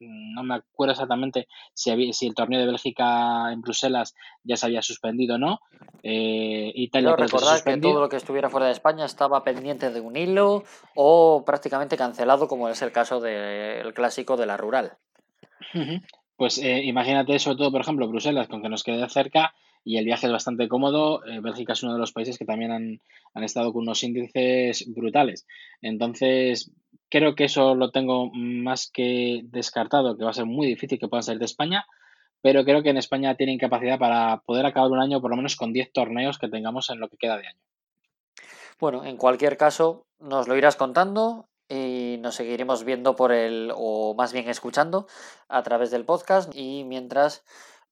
no 0.00 0.42
me 0.42 0.56
acuerdo 0.56 0.92
exactamente 0.92 1.48
si, 1.74 2.12
si 2.12 2.26
el 2.26 2.34
torneo 2.34 2.60
de 2.60 2.66
Bélgica 2.66 3.52
en 3.52 3.60
Bruselas 3.60 4.14
ya 4.44 4.56
se 4.56 4.66
había 4.66 4.82
suspendido 4.82 5.36
o 5.36 5.38
no. 5.38 5.60
Eh, 6.02 6.72
Italia 6.74 7.16
recordar 7.16 7.62
que 7.62 7.76
todo 7.78 8.00
lo 8.00 8.08
que 8.08 8.16
estuviera 8.16 8.50
fuera 8.50 8.66
de 8.66 8.72
España 8.72 9.04
estaba 9.04 9.42
pendiente 9.44 9.90
de 9.90 10.00
un 10.00 10.16
hilo 10.16 10.64
o 10.94 11.42
prácticamente 11.44 11.96
cancelado, 11.96 12.48
como 12.48 12.68
es 12.68 12.80
el 12.82 12.92
caso 12.92 13.20
del 13.20 13.92
clásico 13.94 14.36
de 14.36 14.46
la 14.46 14.56
rural. 14.56 14.92
Pues 16.36 16.58
eh, 16.58 16.84
imagínate 16.84 17.38
sobre 17.38 17.58
todo, 17.58 17.72
por 17.72 17.80
ejemplo, 17.80 18.08
Bruselas, 18.08 18.48
con 18.48 18.62
que 18.62 18.68
nos 18.68 18.84
quede 18.84 19.08
cerca 19.08 19.54
y 19.88 19.96
el 19.96 20.04
viaje 20.04 20.26
es 20.26 20.32
bastante 20.32 20.68
cómodo. 20.68 21.24
Eh, 21.24 21.40
Bélgica 21.40 21.72
es 21.72 21.82
uno 21.82 21.94
de 21.94 21.98
los 21.98 22.12
países 22.12 22.36
que 22.36 22.44
también 22.44 22.72
han, 22.72 23.00
han 23.32 23.42
estado 23.42 23.72
con 23.72 23.84
unos 23.84 24.02
índices 24.02 24.84
brutales. 24.94 25.46
Entonces, 25.80 26.70
creo 27.08 27.34
que 27.34 27.44
eso 27.44 27.74
lo 27.74 27.90
tengo 27.90 28.30
más 28.34 28.90
que 28.92 29.40
descartado, 29.44 30.18
que 30.18 30.24
va 30.24 30.30
a 30.30 30.34
ser 30.34 30.44
muy 30.44 30.66
difícil 30.66 30.98
que 30.98 31.08
puedan 31.08 31.22
salir 31.22 31.38
de 31.38 31.46
España, 31.46 31.86
pero 32.42 32.66
creo 32.66 32.82
que 32.82 32.90
en 32.90 32.98
España 32.98 33.34
tienen 33.36 33.56
capacidad 33.56 33.98
para 33.98 34.42
poder 34.44 34.66
acabar 34.66 34.90
un 34.90 35.00
año 35.00 35.22
por 35.22 35.30
lo 35.30 35.38
menos 35.38 35.56
con 35.56 35.72
10 35.72 35.90
torneos 35.90 36.36
que 36.36 36.50
tengamos 36.50 36.90
en 36.90 37.00
lo 37.00 37.08
que 37.08 37.16
queda 37.16 37.38
de 37.38 37.46
año. 37.46 37.60
Bueno, 38.78 39.06
en 39.06 39.16
cualquier 39.16 39.56
caso, 39.56 40.04
nos 40.18 40.48
lo 40.48 40.56
irás 40.58 40.76
contando 40.76 41.48
y 41.66 42.18
nos 42.20 42.34
seguiremos 42.34 42.84
viendo 42.84 43.16
por 43.16 43.32
el, 43.32 43.72
o 43.74 44.14
más 44.14 44.34
bien 44.34 44.50
escuchando, 44.50 45.06
a 45.48 45.62
través 45.62 45.90
del 45.90 46.04
podcast. 46.04 46.54
Y 46.54 46.84
mientras 46.84 47.42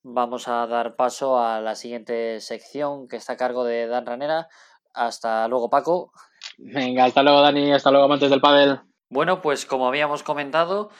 vamos 0.08 0.46
a 0.46 0.66
dar 0.66 0.94
paso 0.94 1.38
a 1.38 1.60
la 1.60 1.74
siguiente 1.74 2.40
sección 2.40 3.08
que 3.08 3.16
está 3.16 3.32
a 3.32 3.36
cargo 3.36 3.64
de 3.64 3.86
Dan 3.88 4.06
Ranera. 4.06 4.48
Hasta 4.94 5.48
luego, 5.48 5.68
Paco. 5.68 6.12
Venga, 6.58 7.04
hasta 7.04 7.22
luego, 7.22 7.42
Dani. 7.42 7.72
Hasta 7.72 7.90
luego, 7.90 8.06
amantes 8.06 8.30
del 8.30 8.40
pádel. 8.40 8.80
Bueno, 9.10 9.42
pues 9.42 9.66
como 9.66 9.88
habíamos 9.88 10.22
comentado, 10.22 10.90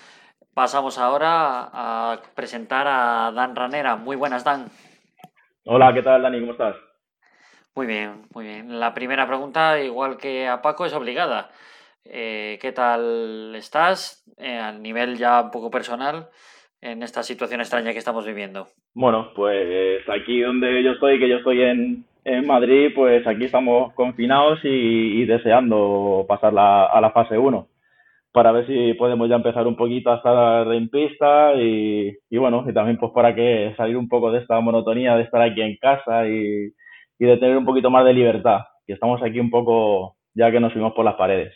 pasamos 0.54 0.98
ahora 0.98 1.70
a 1.72 2.20
presentar 2.34 2.86
a 2.88 3.30
Dan 3.32 3.54
Ranera. 3.54 3.96
Muy 3.96 4.16
buenas, 4.16 4.44
Dan. 4.44 4.70
Hola, 5.64 5.94
¿qué 5.94 6.02
tal, 6.02 6.22
Dani? 6.22 6.40
¿Cómo 6.40 6.52
estás? 6.52 6.76
Muy 7.74 7.86
bien, 7.86 8.26
muy 8.34 8.44
bien. 8.44 8.80
La 8.80 8.92
primera 8.92 9.26
pregunta, 9.26 9.80
igual 9.80 10.16
que 10.16 10.48
a 10.48 10.62
Paco, 10.62 10.84
es 10.84 10.92
obligada. 10.94 11.50
Eh, 12.04 12.58
¿Qué 12.60 12.72
tal 12.72 13.54
estás 13.54 14.24
eh, 14.36 14.58
a 14.58 14.72
nivel 14.72 15.16
ya 15.16 15.42
un 15.42 15.50
poco 15.50 15.70
personal 15.70 16.28
en 16.80 17.02
esta 17.02 17.22
situación 17.22 17.60
extraña 17.60 17.92
que 17.92 17.98
estamos 17.98 18.24
viviendo? 18.26 18.66
Bueno, 18.94 19.30
pues 19.34 20.02
aquí 20.08 20.40
donde 20.40 20.82
yo 20.82 20.92
estoy, 20.92 21.18
que 21.18 21.28
yo 21.28 21.36
estoy 21.36 21.62
en, 21.62 22.04
en 22.24 22.46
Madrid, 22.46 22.92
pues 22.94 23.26
aquí 23.26 23.44
estamos 23.44 23.92
confinados 23.94 24.60
y, 24.64 25.24
deseando 25.26 26.24
pasar 26.28 26.52
a 26.56 27.00
la 27.00 27.10
fase 27.12 27.38
1 27.38 27.68
para 28.36 28.52
ver 28.52 28.66
si 28.66 28.92
podemos 28.98 29.30
ya 29.30 29.36
empezar 29.36 29.66
un 29.66 29.76
poquito 29.76 30.12
a 30.12 30.16
estar 30.16 30.70
en 30.70 30.90
pista 30.90 31.54
y, 31.54 32.14
bueno, 32.32 32.66
y 32.68 32.74
también 32.74 32.98
pues 32.98 33.10
para 33.12 33.34
que 33.34 33.72
salir 33.78 33.96
un 33.96 34.10
poco 34.10 34.30
de 34.30 34.40
esta 34.40 34.60
monotonía 34.60 35.16
de 35.16 35.22
estar 35.22 35.40
aquí 35.40 35.62
en 35.62 35.78
casa 35.78 36.28
y, 36.28 36.70
de 37.18 37.36
tener 37.38 37.56
un 37.56 37.64
poquito 37.64 37.88
más 37.88 38.04
de 38.04 38.12
libertad, 38.12 38.58
que 38.86 38.92
estamos 38.92 39.22
aquí 39.22 39.40
un 39.40 39.48
poco 39.48 40.16
ya 40.34 40.50
que 40.50 40.60
nos 40.60 40.74
fuimos 40.74 40.92
por 40.92 41.06
las 41.06 41.14
paredes. 41.14 41.54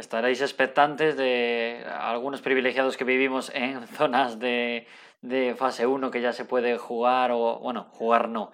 Estaréis 0.00 0.40
expectantes 0.40 1.14
de 1.18 1.84
algunos 2.00 2.40
privilegiados 2.40 2.96
que 2.96 3.04
vivimos 3.04 3.54
en 3.54 3.86
zonas 3.98 4.40
de, 4.40 4.86
de 5.20 5.54
fase 5.54 5.86
1 5.86 6.10
que 6.10 6.22
ya 6.22 6.32
se 6.32 6.46
puede 6.46 6.78
jugar 6.78 7.32
o, 7.32 7.58
bueno, 7.60 7.84
jugar 7.90 8.30
no, 8.30 8.50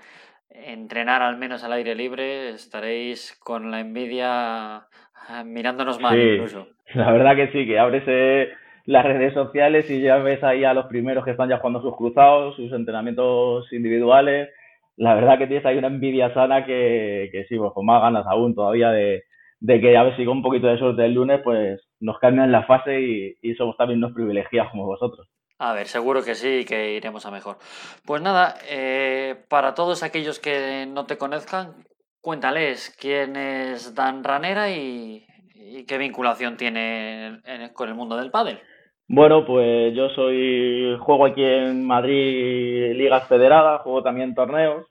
entrenar 0.51 1.23
al 1.23 1.37
menos 1.37 1.63
al 1.63 1.73
aire 1.75 1.95
libre, 1.95 2.49
estaréis 2.49 3.39
con 3.45 3.71
la 3.71 3.79
envidia 3.79 4.89
ah, 5.29 5.45
mirándonos 5.45 6.01
mal 6.01 6.19
incluso. 6.19 6.67
La 6.95 7.13
verdad 7.13 7.37
que 7.37 7.53
sí, 7.53 7.65
que 7.65 7.79
abres 7.79 8.03
eh, 8.09 8.49
las 8.85 9.05
redes 9.05 9.33
sociales 9.33 9.89
y 9.89 10.03
ya 10.03 10.17
ves 10.17 10.43
ahí 10.43 10.65
a 10.65 10.75
los 10.75 10.87
primeros 10.87 11.25
que 11.25 11.31
están 11.31 11.49
ya 11.49 11.59
jugando 11.59 11.81
sus 11.81 11.97
cruzados, 11.97 12.57
sus 12.57 12.73
entrenamientos 12.73 13.73
individuales. 13.73 14.49
La 14.97 15.15
verdad 15.15 15.39
que 15.39 15.47
tienes 15.47 15.65
ahí 15.65 15.79
una 15.79 15.87
envidia 15.87 16.35
sana 16.35 16.67
que, 16.67 17.29
que 17.31 17.45
sí, 17.45 17.57
pues 17.57 17.73
con 17.73 17.87
más 17.87 18.03
ganas 18.03 18.27
aún 18.27 18.53
todavía 18.57 18.91
de, 18.91 19.23
de 19.61 19.81
que 19.81 19.97
a 19.97 20.03
ver 20.03 20.17
si 20.17 20.25
con 20.25 20.39
un 20.39 20.43
poquito 20.43 20.67
de 20.67 20.79
suerte 20.79 21.05
el 21.05 21.15
lunes, 21.15 21.41
pues 21.43 21.81
nos 22.01 22.19
cambian 22.19 22.53
la 22.53 22.65
fase 22.65 23.01
y, 23.01 23.37
y 23.43 23.55
somos 23.55 23.77
también 23.77 23.99
unos 23.99 24.13
privilegiados 24.13 24.71
como 24.71 24.87
vosotros. 24.87 25.29
A 25.59 25.73
ver, 25.73 25.87
seguro 25.87 26.23
que 26.23 26.35
sí, 26.35 26.67
que 26.67 26.95
iremos 26.95 27.25
a 27.25 27.31
mejor. 27.31 27.57
Pues 28.05 28.21
nada, 28.21 28.57
eh, 28.69 29.37
para 29.49 29.75
todos 29.75 30.03
aquellos 30.03 30.39
que 30.39 30.87
no 30.87 31.07
te 31.07 31.17
conozcan, 31.17 31.75
cuéntales 32.21 32.95
quién 33.01 33.37
es 33.37 33.95
Dan 33.95 34.23
Ranera 34.23 34.71
y, 34.71 35.25
qué 35.89 35.99
vinculación 35.99 36.57
tiene 36.57 37.41
con 37.73 37.89
el 37.89 37.95
mundo 37.95 38.17
del 38.17 38.31
pádel. 38.31 38.61
Bueno, 39.09 39.45
pues 39.47 39.95
yo 39.95 40.09
soy 40.11 40.97
juego 41.01 41.27
aquí 41.27 41.43
en 41.43 41.87
Madrid 41.87 42.93
Ligas 42.95 43.27
Federadas, 43.29 43.83
juego 43.83 44.03
también 44.03 44.35
torneos 44.35 44.87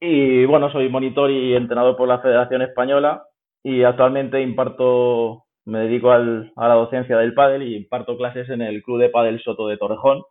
y 0.00 0.44
bueno, 0.44 0.70
soy 0.70 0.88
monitor 0.88 1.30
y 1.30 1.54
entrenador 1.54 1.96
por 1.96 2.08
la 2.08 2.20
Federación 2.20 2.62
Española 2.62 3.24
y 3.66 3.82
actualmente 3.82 4.40
imparto 4.40 5.46
me 5.64 5.80
dedico 5.80 6.12
al, 6.12 6.52
a 6.54 6.68
la 6.68 6.74
docencia 6.74 7.18
del 7.18 7.34
pádel 7.34 7.64
y 7.64 7.74
imparto 7.74 8.16
clases 8.16 8.48
en 8.48 8.62
el 8.62 8.80
Club 8.80 9.00
de 9.00 9.08
Pádel 9.08 9.42
Soto 9.42 9.66
de 9.66 9.76
Torrejón. 9.76 10.22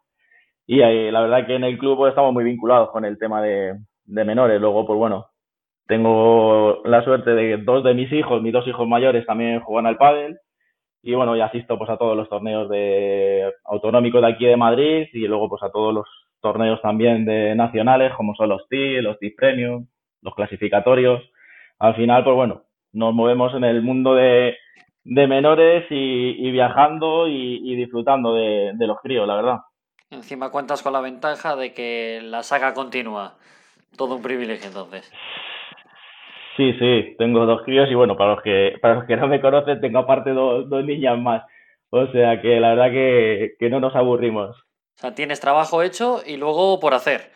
Y 0.65 0.77
la 0.77 1.19
verdad 1.19 1.45
que 1.45 1.55
en 1.55 1.65
el 1.65 1.77
club 1.77 1.97
pues, 1.97 2.11
estamos 2.11 2.31
muy 2.31 2.45
vinculados 2.45 2.91
con 2.91 3.03
el 3.03 3.17
tema 3.17 3.41
de, 3.41 3.75
menores. 4.05 4.61
Luego, 4.61 4.85
pues 4.87 4.97
bueno, 4.97 5.25
tengo 5.85 6.81
la 6.85 7.03
suerte 7.03 7.31
de 7.31 7.57
que 7.57 7.63
dos 7.63 7.83
de 7.83 7.93
mis 7.93 8.09
hijos, 8.13 8.41
mis 8.41 8.53
dos 8.53 8.65
hijos 8.69 8.87
mayores 8.87 9.25
también 9.25 9.59
juegan 9.59 9.85
al 9.85 9.97
pádel. 9.97 10.37
Y 11.03 11.13
bueno, 11.13 11.33
asisto 11.43 11.77
pues 11.77 11.89
a 11.89 11.97
todos 11.97 12.15
los 12.15 12.29
torneos 12.29 12.69
de 12.69 13.51
autonómicos 13.65 14.21
de 14.21 14.29
aquí 14.29 14.45
de 14.45 14.55
Madrid 14.55 15.07
y 15.11 15.27
luego 15.27 15.49
pues 15.49 15.61
a 15.61 15.71
todos 15.71 15.93
los 15.93 16.07
torneos 16.39 16.81
también 16.81 17.25
de 17.25 17.53
nacionales 17.53 18.13
como 18.13 18.33
son 18.35 18.47
los 18.47 18.65
TI, 18.69 19.01
los 19.01 19.19
TI 19.19 19.31
Premium, 19.31 19.87
los 20.21 20.33
clasificatorios. 20.35 21.21
Al 21.79 21.95
final, 21.95 22.23
pues 22.23 22.35
bueno, 22.37 22.61
nos 22.95 23.13
movemos 23.13 23.53
en 23.53 23.63
el 23.63 23.81
mundo 23.81 24.15
de, 24.15 24.55
de 25.03 25.27
menores 25.27 25.85
y, 25.89 26.51
viajando 26.51 27.27
y, 27.27 27.75
disfrutando 27.75 28.33
de, 28.33 28.73
los 28.79 28.99
críos, 29.01 29.27
la 29.27 29.35
verdad. 29.35 29.59
Encima 30.09 30.49
cuentas 30.49 30.81
con 30.81 30.93
la 30.93 31.01
ventaja 31.01 31.55
de 31.55 31.73
que 31.73 32.21
la 32.23 32.41
saga 32.43 32.73
continúa. 32.73 33.35
Todo 33.97 34.15
un 34.15 34.21
privilegio 34.21 34.67
entonces. 34.67 35.11
Sí, 36.57 36.73
sí, 36.79 37.15
tengo 37.17 37.45
dos 37.45 37.63
críos 37.63 37.89
y 37.91 37.95
bueno, 37.95 38.15
para 38.15 38.35
los 38.35 38.41
que, 38.41 38.77
para 38.81 38.95
los 38.95 39.05
que 39.05 39.17
no 39.17 39.27
me 39.27 39.41
conocen, 39.41 39.81
tengo 39.81 39.99
aparte 39.99 40.31
dos, 40.31 40.69
dos 40.69 40.83
niñas 40.85 41.17
más. 41.19 41.43
O 41.89 42.07
sea 42.07 42.41
que 42.41 42.59
la 42.59 42.75
verdad 42.75 42.91
que, 42.91 43.69
no 43.69 43.79
nos 43.79 43.95
aburrimos. 43.95 44.57
O 44.57 44.97
sea, 44.97 45.13
tienes 45.13 45.39
trabajo 45.39 45.81
hecho 45.81 46.21
y 46.25 46.37
luego 46.37 46.79
por 46.79 46.93
hacer. 46.93 47.31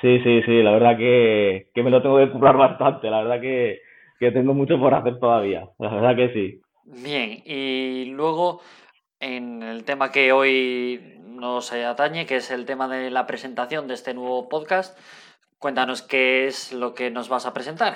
Sí, 0.00 0.20
sí, 0.20 0.42
sí, 0.42 0.62
la 0.62 0.72
verdad 0.72 0.96
que, 0.96 1.68
me 1.74 1.90
lo 1.90 2.00
tengo 2.00 2.18
que 2.18 2.30
curar 2.30 2.56
bastante, 2.56 3.10
la 3.10 3.22
verdad 3.22 3.40
que, 3.40 3.80
que 4.20 4.30
tengo 4.30 4.52
mucho 4.52 4.78
por 4.78 4.92
hacer 4.92 5.18
todavía, 5.18 5.66
la 5.78 5.94
verdad 5.94 6.14
que 6.14 6.32
sí. 6.34 6.60
Bien, 6.84 7.42
y 7.46 8.04
luego 8.12 8.60
en 9.18 9.62
el 9.62 9.84
tema 9.84 10.12
que 10.12 10.30
hoy 10.30 11.18
nos 11.24 11.72
atañe, 11.72 12.26
que 12.26 12.36
es 12.36 12.50
el 12.50 12.66
tema 12.66 12.86
de 12.86 13.10
la 13.10 13.26
presentación 13.26 13.88
de 13.88 13.94
este 13.94 14.12
nuevo 14.12 14.48
podcast, 14.50 14.98
cuéntanos 15.58 16.02
qué 16.02 16.46
es 16.46 16.70
lo 16.72 16.94
que 16.94 17.10
nos 17.10 17.30
vas 17.30 17.46
a 17.46 17.54
presentar. 17.54 17.94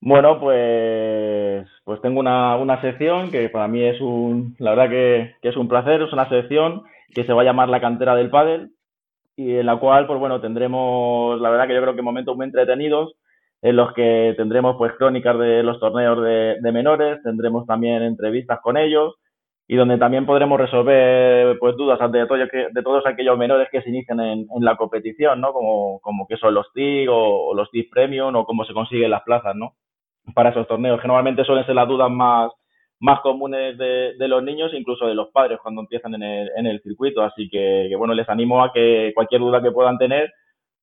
Bueno, 0.00 0.40
pues, 0.40 1.68
pues 1.84 2.00
tengo 2.02 2.18
una, 2.18 2.56
una 2.56 2.80
sección 2.80 3.30
que 3.30 3.48
para 3.48 3.68
mí 3.68 3.84
es 3.84 4.00
un, 4.00 4.56
la 4.58 4.70
verdad 4.70 4.90
que, 4.90 5.36
que, 5.40 5.48
es 5.50 5.56
un 5.56 5.68
placer, 5.68 6.02
es 6.02 6.12
una 6.12 6.28
sección 6.28 6.82
que 7.14 7.24
se 7.24 7.32
va 7.32 7.42
a 7.42 7.44
llamar 7.44 7.68
La 7.68 7.80
cantera 7.80 8.16
del 8.16 8.28
pádel 8.28 8.72
y 9.36 9.54
en 9.54 9.66
la 9.66 9.76
cual, 9.76 10.08
pues 10.08 10.18
bueno, 10.18 10.40
tendremos, 10.40 11.40
la 11.40 11.48
verdad 11.48 11.68
que 11.68 11.74
yo 11.74 11.80
creo 11.80 11.94
que 11.94 12.02
momentos 12.02 12.36
muy 12.36 12.44
entretenidos 12.44 13.14
en 13.64 13.76
los 13.76 13.94
que 13.94 14.34
tendremos 14.36 14.76
pues 14.76 14.92
crónicas 14.92 15.38
de 15.38 15.62
los 15.62 15.80
torneos 15.80 16.22
de, 16.22 16.70
menores, 16.70 17.22
tendremos 17.22 17.66
también 17.66 18.02
entrevistas 18.02 18.60
con 18.62 18.76
ellos 18.76 19.14
y 19.66 19.76
donde 19.76 19.96
también 19.96 20.26
podremos 20.26 20.60
resolver 20.60 21.58
pues 21.58 21.74
dudas 21.74 21.98
de, 22.12 22.26
de 22.70 22.82
todos 22.82 23.06
aquellos 23.06 23.38
menores 23.38 23.68
que 23.72 23.80
se 23.80 23.88
inician 23.88 24.20
en, 24.20 24.46
la 24.60 24.76
competición, 24.76 25.40
¿no? 25.40 25.54
Como, 25.54 25.98
como 26.00 26.26
que 26.26 26.36
son 26.36 26.52
los 26.52 26.70
TIG 26.74 27.08
o, 27.10 27.54
los 27.54 27.70
TIG 27.70 27.88
Premium 27.88 28.36
o 28.36 28.44
cómo 28.44 28.66
se 28.66 28.74
consiguen 28.74 29.10
las 29.10 29.22
plazas, 29.22 29.56
¿no? 29.56 29.72
Para 30.34 30.50
esos 30.50 30.68
torneos, 30.68 31.00
que 31.00 31.08
normalmente 31.08 31.42
suelen 31.46 31.64
ser 31.64 31.74
las 31.74 31.88
dudas 31.88 32.10
más, 32.10 32.52
más 33.00 33.20
comunes 33.20 33.78
de, 33.78 34.28
los 34.28 34.42
niños, 34.42 34.74
incluso 34.74 35.06
de 35.06 35.14
los 35.14 35.28
padres 35.28 35.58
cuando 35.62 35.80
empiezan 35.80 36.14
en 36.16 36.22
el, 36.22 36.50
en 36.54 36.66
el 36.66 36.82
circuito. 36.82 37.22
Así 37.22 37.48
que, 37.48 37.90
bueno, 37.96 38.12
les 38.12 38.28
animo 38.28 38.62
a 38.62 38.74
que 38.74 39.12
cualquier 39.14 39.40
duda 39.40 39.62
que 39.62 39.72
puedan 39.72 39.96
tener, 39.96 40.30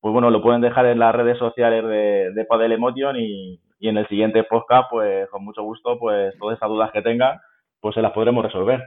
pues 0.02 0.12
bueno, 0.12 0.30
lo 0.30 0.42
pueden 0.42 0.60
dejar 0.60 0.86
en 0.86 0.98
las 0.98 1.14
redes 1.14 1.38
sociales 1.38 1.84
de, 1.84 2.32
de 2.34 2.44
Padel 2.44 2.72
Emotion 2.72 3.14
y, 3.20 3.60
en 3.80 3.96
el 3.96 4.08
siguiente 4.08 4.42
podcast, 4.42 4.90
pues 4.90 5.30
con 5.30 5.44
mucho 5.44 5.62
gusto, 5.62 5.96
pues 5.96 6.36
todas 6.40 6.56
esas 6.56 6.68
dudas 6.68 6.90
que 6.92 7.02
tengan, 7.02 7.40
pues 7.80 7.94
se 7.94 8.02
las 8.02 8.10
podremos 8.10 8.44
resolver. 8.44 8.80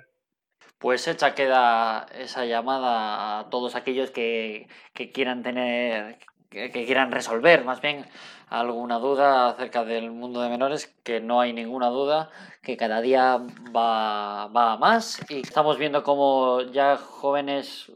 Pues 0.77 1.07
hecha 1.07 1.33
queda 1.33 2.05
esa 2.19 2.43
llamada 2.45 3.39
a 3.39 3.49
todos 3.49 3.75
aquellos 3.75 4.11
que, 4.11 4.67
quieran 5.13 5.41
tener 5.41 6.17
que, 6.49 6.69
quieran 6.69 7.13
resolver, 7.13 7.63
más 7.63 7.79
bien 7.79 8.05
alguna 8.49 8.99
duda 8.99 9.47
acerca 9.47 9.85
del 9.85 10.11
mundo 10.11 10.41
de 10.41 10.49
menores, 10.49 10.87
que 11.05 11.21
no 11.21 11.39
hay 11.39 11.53
ninguna 11.53 11.87
duda, 11.87 12.29
que 12.61 12.75
cada 12.75 12.99
día 12.99 13.39
va, 13.73 14.47
va 14.47 14.77
más 14.77 15.25
y 15.29 15.39
estamos 15.39 15.77
viendo 15.77 16.03
como 16.03 16.61
ya 16.73 16.97
jóvenes 16.97 17.89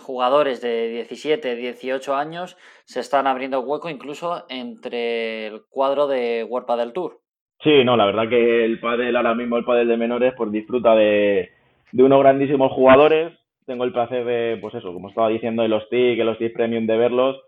jugadores 0.00 0.60
de 0.60 0.88
17, 0.88 1.56
18 1.56 2.14
años 2.14 2.56
se 2.84 3.00
están 3.00 3.26
abriendo 3.26 3.60
hueco 3.60 3.88
incluso 3.88 4.44
entre 4.48 5.46
el 5.46 5.62
cuadro 5.70 6.06
de 6.06 6.44
World 6.44 6.78
del 6.78 6.92
Tour. 6.92 7.20
Sí, 7.62 7.84
no, 7.84 7.96
la 7.96 8.06
verdad 8.06 8.28
que 8.28 8.64
el 8.64 8.78
pádel 8.80 9.16
ahora 9.16 9.34
mismo, 9.34 9.56
el 9.56 9.64
pádel 9.64 9.88
de 9.88 9.96
menores, 9.96 10.34
pues 10.36 10.52
disfruta 10.52 10.94
de, 10.94 11.50
de 11.92 12.02
unos 12.02 12.20
grandísimos 12.20 12.72
jugadores. 12.72 13.32
Tengo 13.66 13.84
el 13.84 13.92
placer 13.92 14.24
de, 14.24 14.58
pues 14.60 14.74
eso, 14.74 14.92
como 14.92 15.08
estaba 15.08 15.28
diciendo, 15.28 15.62
de 15.62 15.68
los 15.68 15.88
TIC, 15.88 16.18
de 16.18 16.24
los 16.24 16.36
TIC 16.36 16.52
Premium, 16.52 16.86
de 16.86 16.96
verlos. 16.98 17.40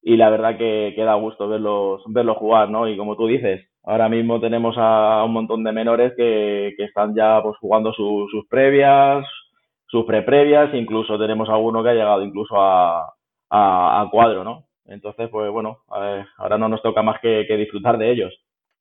Y 0.00 0.16
la 0.16 0.30
verdad 0.30 0.56
que, 0.56 0.92
que 0.94 1.02
da 1.02 1.14
gusto 1.14 1.48
verlos, 1.48 2.02
verlos 2.06 2.36
jugar, 2.36 2.70
¿no? 2.70 2.88
Y 2.88 2.96
como 2.96 3.16
tú 3.16 3.26
dices, 3.26 3.68
ahora 3.82 4.08
mismo 4.08 4.38
tenemos 4.40 4.76
a 4.78 5.24
un 5.24 5.32
montón 5.32 5.64
de 5.64 5.72
menores 5.72 6.12
que, 6.16 6.74
que 6.76 6.84
están 6.84 7.16
ya 7.16 7.42
pues 7.42 7.56
jugando 7.58 7.92
sus 7.92 8.46
previas, 8.48 9.26
sus 9.88 10.04
pre-previas, 10.04 10.72
incluso 10.74 11.18
tenemos 11.18 11.48
alguno 11.48 11.82
que 11.82 11.90
ha 11.90 11.94
llegado 11.94 12.22
incluso 12.22 12.56
a, 12.60 13.14
a, 13.50 14.08
cuadro, 14.10 14.44
¿no? 14.44 14.68
Entonces, 14.84 15.28
pues 15.30 15.50
bueno, 15.50 15.82
ahora 16.38 16.58
no 16.58 16.68
nos 16.68 16.82
toca 16.82 17.02
más 17.02 17.20
que, 17.20 17.44
disfrutar 17.56 17.98
de 17.98 18.10
ellos. 18.10 18.32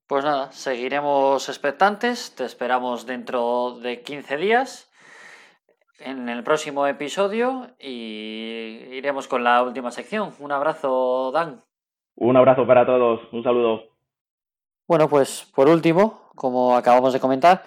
Pues 0.08 0.24
nada, 0.24 0.52
seguiremos 0.52 1.50
expectantes, 1.50 2.34
te 2.36 2.46
esperamos 2.46 3.06
dentro 3.06 3.78
de 3.82 4.02
15 4.04 4.38
días 4.38 4.90
en 6.00 6.30
el 6.30 6.44
próximo 6.44 6.88
episodio 6.88 7.68
y 7.80 8.88
iremos 8.92 9.28
con 9.28 9.44
la 9.44 9.64
última 9.64 9.92
sección. 9.92 10.32
Un 10.40 10.54
abrazo, 10.54 11.32
Dan. 11.34 11.62
Un 12.16 12.38
abrazo 12.38 12.66
para 12.66 12.86
todos, 12.86 13.22
un 13.34 13.44
saludo. 13.44 13.82
Bueno, 14.88 15.10
pues 15.10 15.52
por 15.54 15.68
último, 15.68 16.30
como 16.36 16.78
acabamos 16.78 17.12
de 17.12 17.20
comentar, 17.20 17.64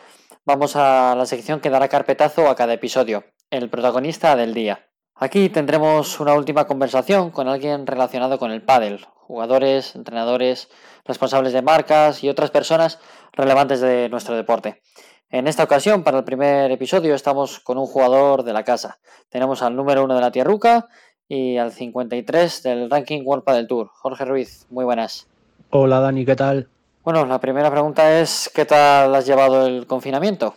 vamos 0.50 0.75
a 0.75 1.14
la 1.14 1.26
sección 1.26 1.61
que 1.61 1.71
dará 1.71 1.87
carpetazo 1.87 2.49
a 2.49 2.57
cada 2.57 2.73
episodio, 2.73 3.23
el 3.50 3.71
protagonista 3.71 4.35
del 4.35 4.52
día. 4.52 4.88
Aquí 5.14 5.49
tendremos 5.49 6.19
una 6.19 6.35
última 6.35 6.66
conversación 6.66 7.30
con 7.30 7.47
alguien 7.47 7.87
relacionado 7.87 8.37
con 8.40 8.50
el 8.50 8.61
pádel, 8.61 9.07
jugadores, 9.14 9.95
entrenadores, 9.95 10.69
responsables 11.04 11.52
de 11.52 11.62
marcas 11.62 12.25
y 12.25 12.28
otras 12.28 12.50
personas 12.50 12.99
relevantes 13.33 13.80
de 13.80 14.09
nuestro 14.09 14.35
deporte. 14.35 14.83
En 15.28 15.47
esta 15.47 15.62
ocasión, 15.62 16.02
para 16.02 16.19
el 16.19 16.25
primer 16.25 16.73
episodio, 16.73 17.14
estamos 17.14 17.61
con 17.61 17.78
un 17.78 17.87
jugador 17.87 18.42
de 18.42 18.52
la 18.52 18.64
casa. 18.64 18.99
Tenemos 19.28 19.62
al 19.62 19.76
número 19.76 20.02
uno 20.02 20.16
de 20.16 20.21
la 20.21 20.33
Tierruca 20.33 20.88
y 21.28 21.59
al 21.59 21.71
53 21.71 22.64
del 22.64 22.90
ranking 22.90 23.23
World 23.25 23.45
Padel 23.45 23.69
Tour. 23.69 23.90
Jorge 23.92 24.25
Ruiz, 24.25 24.66
muy 24.69 24.85
buenas. 24.85 25.28
Hola 25.71 26.00
Dani, 26.00 26.26
¿qué 26.26 26.35
tal? 26.35 26.69
Bueno, 27.12 27.26
la 27.26 27.40
primera 27.40 27.69
pregunta 27.73 28.21
es, 28.21 28.49
¿qué 28.55 28.64
tal 28.64 29.12
has 29.17 29.26
llevado 29.26 29.67
el 29.67 29.85
confinamiento? 29.88 30.55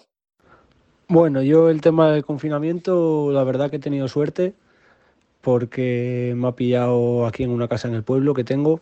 Bueno, 1.08 1.42
yo 1.42 1.72
el 1.72 1.82
tema 1.82 2.12
del 2.12 2.24
confinamiento, 2.24 3.32
la 3.32 3.44
verdad 3.44 3.72
que 3.72 3.78
he 3.78 3.80
tenido 3.80 4.08
suerte 4.08 4.54
porque 5.42 6.34
me 6.38 6.48
ha 6.48 6.52
pillado 6.52 7.26
aquí 7.26 7.42
en 7.42 7.50
una 7.50 7.68
casa 7.68 7.88
en 7.88 7.96
el 7.96 8.04
pueblo 8.04 8.36
que 8.36 8.44
tengo 8.44 8.82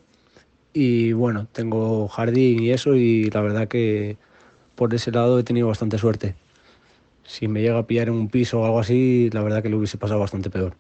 y 0.74 1.14
bueno, 1.14 1.48
tengo 1.54 2.10
jardín 2.10 2.62
y 2.62 2.72
eso 2.72 2.94
y 2.96 3.30
la 3.30 3.40
verdad 3.40 3.70
que 3.70 4.18
por 4.76 4.94
ese 4.94 5.12
lado 5.12 5.40
he 5.40 5.44
tenido 5.44 5.70
bastante 5.70 5.98
suerte. 5.98 6.36
Si 7.24 7.48
me 7.48 7.62
llega 7.62 7.80
a 7.80 7.88
pillar 7.88 8.10
en 8.10 8.16
un 8.16 8.28
piso 8.28 8.60
o 8.60 8.66
algo 8.66 8.82
así, 8.82 9.30
la 9.32 9.44
verdad 9.44 9.64
que 9.64 9.70
lo 9.70 9.78
hubiese 9.78 9.98
pasado 9.98 10.20
bastante 10.20 10.50
peor. 10.50 10.74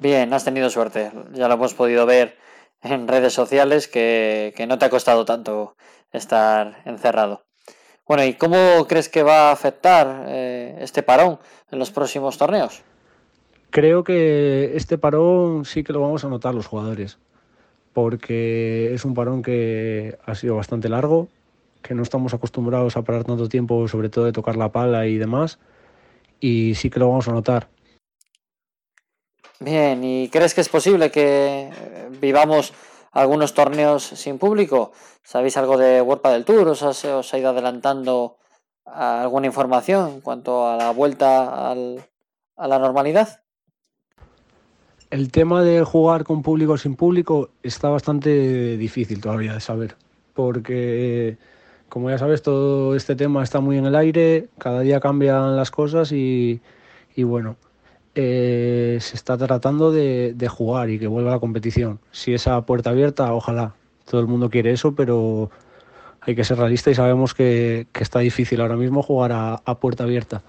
Bien, 0.00 0.32
has 0.32 0.44
tenido 0.44 0.70
suerte. 0.70 1.12
Ya 1.34 1.46
lo 1.46 1.54
hemos 1.54 1.74
podido 1.74 2.04
ver 2.04 2.36
en 2.82 3.08
redes 3.08 3.32
sociales 3.32 3.88
que, 3.88 4.52
no 4.68 4.78
te 4.78 4.84
ha 4.84 4.90
costado 4.90 5.24
tanto 5.24 5.76
estar 6.12 6.82
encerrado. 6.84 7.44
Bueno, 8.06 8.24
¿y 8.24 8.34
cómo 8.34 8.86
crees 8.86 9.08
que 9.08 9.22
va 9.22 9.48
a 9.48 9.52
afectar 9.52 10.26
eh, 10.28 10.76
este 10.80 11.02
parón 11.02 11.38
en 11.70 11.78
los 11.78 11.90
próximos 11.90 12.38
torneos? 12.38 12.82
Creo 13.70 14.04
que 14.04 14.76
este 14.76 14.96
parón 14.96 15.64
sí 15.64 15.82
que 15.82 15.92
lo 15.92 16.00
vamos 16.00 16.24
a 16.24 16.28
notar 16.28 16.54
los 16.54 16.66
jugadores, 16.66 17.18
porque 17.92 18.94
es 18.94 19.04
un 19.04 19.14
parón 19.14 19.42
que 19.42 20.16
ha 20.24 20.34
sido 20.34 20.56
bastante 20.56 20.88
largo, 20.88 21.28
que 21.82 21.94
no 21.94 22.02
estamos 22.02 22.32
acostumbrados 22.32 22.96
a 22.96 23.02
parar 23.02 23.24
tanto 23.24 23.48
tiempo, 23.48 23.88
sobre 23.88 24.08
todo 24.08 24.24
de 24.24 24.32
tocar 24.32 24.56
la 24.56 24.70
pala 24.70 25.06
y 25.06 25.18
demás, 25.18 25.58
y 26.40 26.74
sí 26.76 26.90
que 26.90 27.00
lo 27.00 27.08
vamos 27.08 27.28
a 27.28 27.32
notar. 27.32 27.68
Bien, 29.60 30.04
¿y 30.04 30.28
crees 30.28 30.54
que 30.54 30.60
es 30.60 30.68
posible 30.68 31.10
que 31.10 31.70
eh, 31.72 32.08
vivamos 32.20 32.74
algunos 33.12 33.54
torneos 33.54 34.02
sin 34.04 34.38
público? 34.38 34.92
¿Sabéis 35.22 35.56
algo 35.56 35.78
de 35.78 36.02
World 36.02 36.22
del 36.26 36.44
Tour? 36.44 36.68
¿Os, 36.68 36.82
¿Os 36.82 37.34
ha 37.34 37.38
ido 37.38 37.50
adelantando 37.50 38.36
alguna 38.84 39.46
información 39.46 40.10
en 40.10 40.20
cuanto 40.20 40.68
a 40.68 40.76
la 40.76 40.90
vuelta 40.90 41.70
al, 41.70 42.04
a 42.56 42.68
la 42.68 42.78
normalidad? 42.78 43.40
El 45.10 45.30
tema 45.30 45.62
de 45.62 45.82
jugar 45.84 46.24
con 46.24 46.42
público 46.42 46.72
o 46.72 46.78
sin 46.78 46.96
público 46.96 47.50
está 47.62 47.88
bastante 47.88 48.76
difícil 48.76 49.20
todavía 49.20 49.54
de 49.54 49.60
saber, 49.60 49.96
porque 50.34 51.38
como 51.88 52.10
ya 52.10 52.18
sabes, 52.18 52.42
todo 52.42 52.96
este 52.96 53.14
tema 53.14 53.42
está 53.42 53.60
muy 53.60 53.78
en 53.78 53.86
el 53.86 53.94
aire, 53.94 54.48
cada 54.58 54.80
día 54.80 55.00
cambian 55.00 55.56
las 55.56 55.70
cosas 55.70 56.12
y, 56.12 56.60
y 57.14 57.22
bueno, 57.22 57.56
eh, 58.18 58.96
se 59.02 59.14
está 59.14 59.36
tratando 59.36 59.92
de, 59.92 60.48
jugar 60.48 60.88
y 60.88 60.98
que 60.98 61.06
vuelva 61.06 61.32
la 61.32 61.38
competición. 61.38 62.00
Si 62.12 62.32
esa 62.32 62.62
puerta 62.62 62.90
abierta, 62.90 63.32
ojalá. 63.34 63.74
Todo 64.06 64.22
el 64.22 64.26
mundo 64.26 64.48
quiere 64.48 64.72
eso, 64.72 64.94
pero 64.94 65.50
hay 66.22 66.34
que 66.34 66.42
ser 66.42 66.56
realista 66.56 66.90
y 66.90 66.94
sabemos 66.94 67.34
que, 67.34 67.86
está 67.92 68.20
difícil 68.20 68.62
ahora 68.62 68.76
mismo 68.76 69.02
jugar 69.02 69.32
a, 69.34 69.74
puerta 69.80 70.04
abierta. 70.04 70.42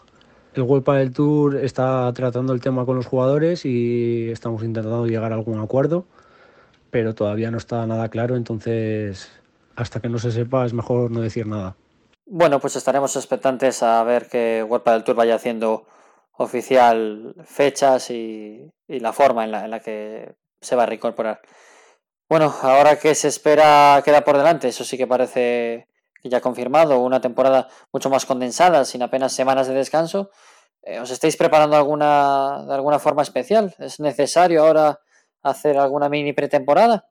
El 0.54 0.64
World 0.64 0.86
del 0.86 1.12
Tour 1.12 1.58
está 1.58 2.12
tratando 2.14 2.54
el 2.54 2.62
tema 2.62 2.86
con 2.86 2.96
los 2.96 3.06
jugadores 3.06 3.66
y 3.66 4.30
estamos 4.32 4.64
intentando 4.64 5.06
llegar 5.06 5.34
a 5.34 5.36
algún 5.36 5.60
acuerdo, 5.60 6.06
pero 6.90 7.16
todavía 7.16 7.52
no 7.52 7.58
está 7.58 7.86
nada 7.86 8.08
claro, 8.08 8.38
entonces 8.38 9.30
hasta 9.76 10.00
que 10.00 10.08
no 10.08 10.20
se 10.20 10.32
sepa 10.32 10.66
es 10.66 10.74
mejor 10.74 11.12
no 11.12 11.20
decir 11.20 11.46
nada. 11.46 11.76
Bueno, 12.26 12.60
pues 12.62 12.78
estaremos 12.78 13.16
expectantes 13.18 13.84
a 13.84 14.02
ver 14.04 14.30
que 14.30 14.66
World 14.68 14.86
del 14.86 15.04
Tour 15.04 15.16
vaya 15.16 15.36
haciendo 15.36 15.86
oficial 16.38 17.36
fechas 17.46 18.10
y, 18.12 18.70
la 18.88 19.12
forma 19.12 19.44
en 19.44 19.52
la, 19.52 19.80
que 19.80 20.36
se 20.62 20.76
va 20.76 20.84
a 20.84 20.86
reincorporar. 20.86 21.42
Bueno, 22.30 22.54
ahora 22.62 22.98
que 22.98 23.16
se 23.16 23.28
espera 23.28 24.02
queda 24.04 24.24
por 24.24 24.38
delante, 24.38 24.70
eso 24.70 24.84
sí 24.84 24.98
que 24.98 25.08
parece 25.08 25.88
ya 26.24 26.42
confirmado, 26.42 27.00
una 27.00 27.22
temporada 27.22 27.68
mucho 27.92 28.10
más 28.10 28.26
condensada, 28.26 28.86
sin 28.86 29.02
apenas 29.02 29.34
semanas 29.34 29.68
de 29.68 29.74
descanso. 29.74 30.30
Eh, 30.84 31.00
¿Os 31.00 31.12
estáis 31.12 31.38
preparando 31.38 31.76
alguna, 31.76 32.64
de 32.68 32.74
alguna 32.74 33.00
forma 33.00 33.22
especial? 33.22 33.76
¿Es 33.80 34.00
necesario 34.00 34.64
ahora 34.64 35.00
hacer 35.44 35.78
alguna 35.78 36.10
mini 36.10 36.34
pretemporada? 36.34 37.10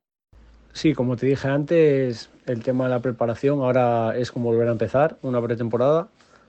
Sí, 0.73 0.93
como 0.93 1.17
te 1.17 1.27
dije 1.27 1.49
antes, 1.49 2.29
el 2.45 2.63
tema 2.63 2.85
de 2.85 2.91
la 2.91 3.01
preparación 3.01 3.61
ahora 3.61 4.17
es 4.17 4.31
como 4.31 4.51
volver 4.51 4.69
a 4.69 4.73
empezar 4.73 5.17
una 5.23 5.41
pretemporada. 5.41 6.09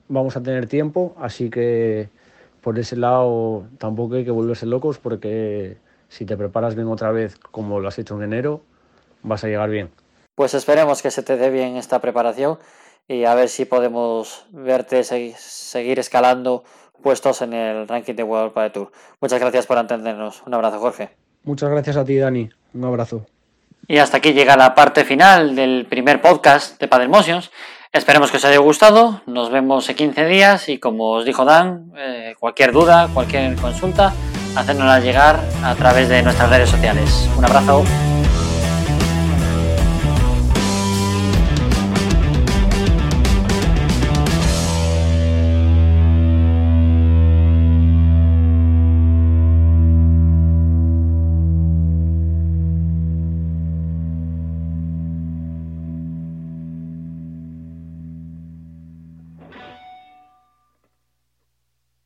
Vamos 0.10 0.36
a 0.36 0.44
tener 0.44 0.68
tiempo, 0.68 1.16
así 1.18 1.50
que 1.50 2.10
por 2.68 2.78
ese 2.80 2.98
lado 2.98 3.66
tampoco 3.78 4.16
hay 4.16 4.26
que 4.26 4.32
volverse 4.32 4.66
locos 4.66 4.98
porque 4.98 5.78
si 6.10 6.26
te 6.26 6.36
preparas 6.36 6.76
bien 6.76 6.90
otra 6.90 7.12
vez 7.12 7.38
como 7.38 7.80
lo 7.80 7.88
has 7.88 7.98
hecho 7.98 8.18
en 8.18 8.24
enero, 8.24 8.62
vas 9.24 9.46
a 9.46 9.48
llegar 9.48 9.70
bien. 9.70 9.90
Pues 10.36 10.54
esperemos 10.54 11.02
que 11.02 11.10
se 11.10 11.24
te 11.24 11.38
dé 11.38 11.50
bien 11.50 11.78
esta 11.78 12.02
preparación 12.02 12.60
y 13.08 13.24
a 13.24 13.36
ver 13.36 13.48
si 13.48 13.64
podemos 13.64 14.48
verte 14.52 15.06
seguir 15.06 15.98
escalando 15.98 16.66
puestos 17.02 17.42
en 17.42 17.54
el 17.54 17.88
ranking 17.88 18.16
de 18.16 18.24
World 18.24 18.52
Padel 18.52 18.74
Tour. 18.74 18.92
Muchas 19.22 19.40
gracias 19.40 19.66
por 19.66 19.78
entendernos. 19.78 20.44
Un 20.46 20.54
abrazo, 20.54 20.80
Jorge. 20.80 21.12
Muchas 21.46 21.70
gracias 21.70 21.96
a 21.96 22.04
ti, 22.04 22.18
Dani. 22.18 22.50
Un 22.74 22.84
abrazo. 22.84 23.26
Y 23.88 24.00
hasta 24.00 24.18
aquí 24.18 24.34
llega 24.34 24.58
la 24.58 24.76
parte 24.76 25.06
final 25.06 25.56
del 25.56 25.86
primer 25.90 26.22
podcast 26.22 26.78
de 26.82 26.90
Padel 26.90 27.08
Motions. 27.08 27.50
Esperemos 27.94 28.32
que 28.32 28.38
os 28.38 28.46
haya 28.46 28.58
gustado. 28.60 29.22
Nos 29.26 29.50
vemos 29.50 29.90
en 29.90 29.96
15 29.96 30.26
días 30.26 30.70
y 30.70 30.78
como 30.78 31.12
os 31.12 31.26
dijo 31.26 31.46
Dan, 31.46 31.92
eh, 31.98 32.36
cualquier 32.40 32.72
duda, 32.72 33.10
cualquier 33.14 33.56
consulta, 33.56 34.14
hacérnosla 34.56 35.00
llegar 35.00 35.40
a 35.64 35.76
través 35.76 36.10
de 36.10 36.22
nuestras 36.22 36.50
redes 36.50 36.70
sociales. 36.70 37.30
Un 37.38 37.46
abrazo. 37.46 37.84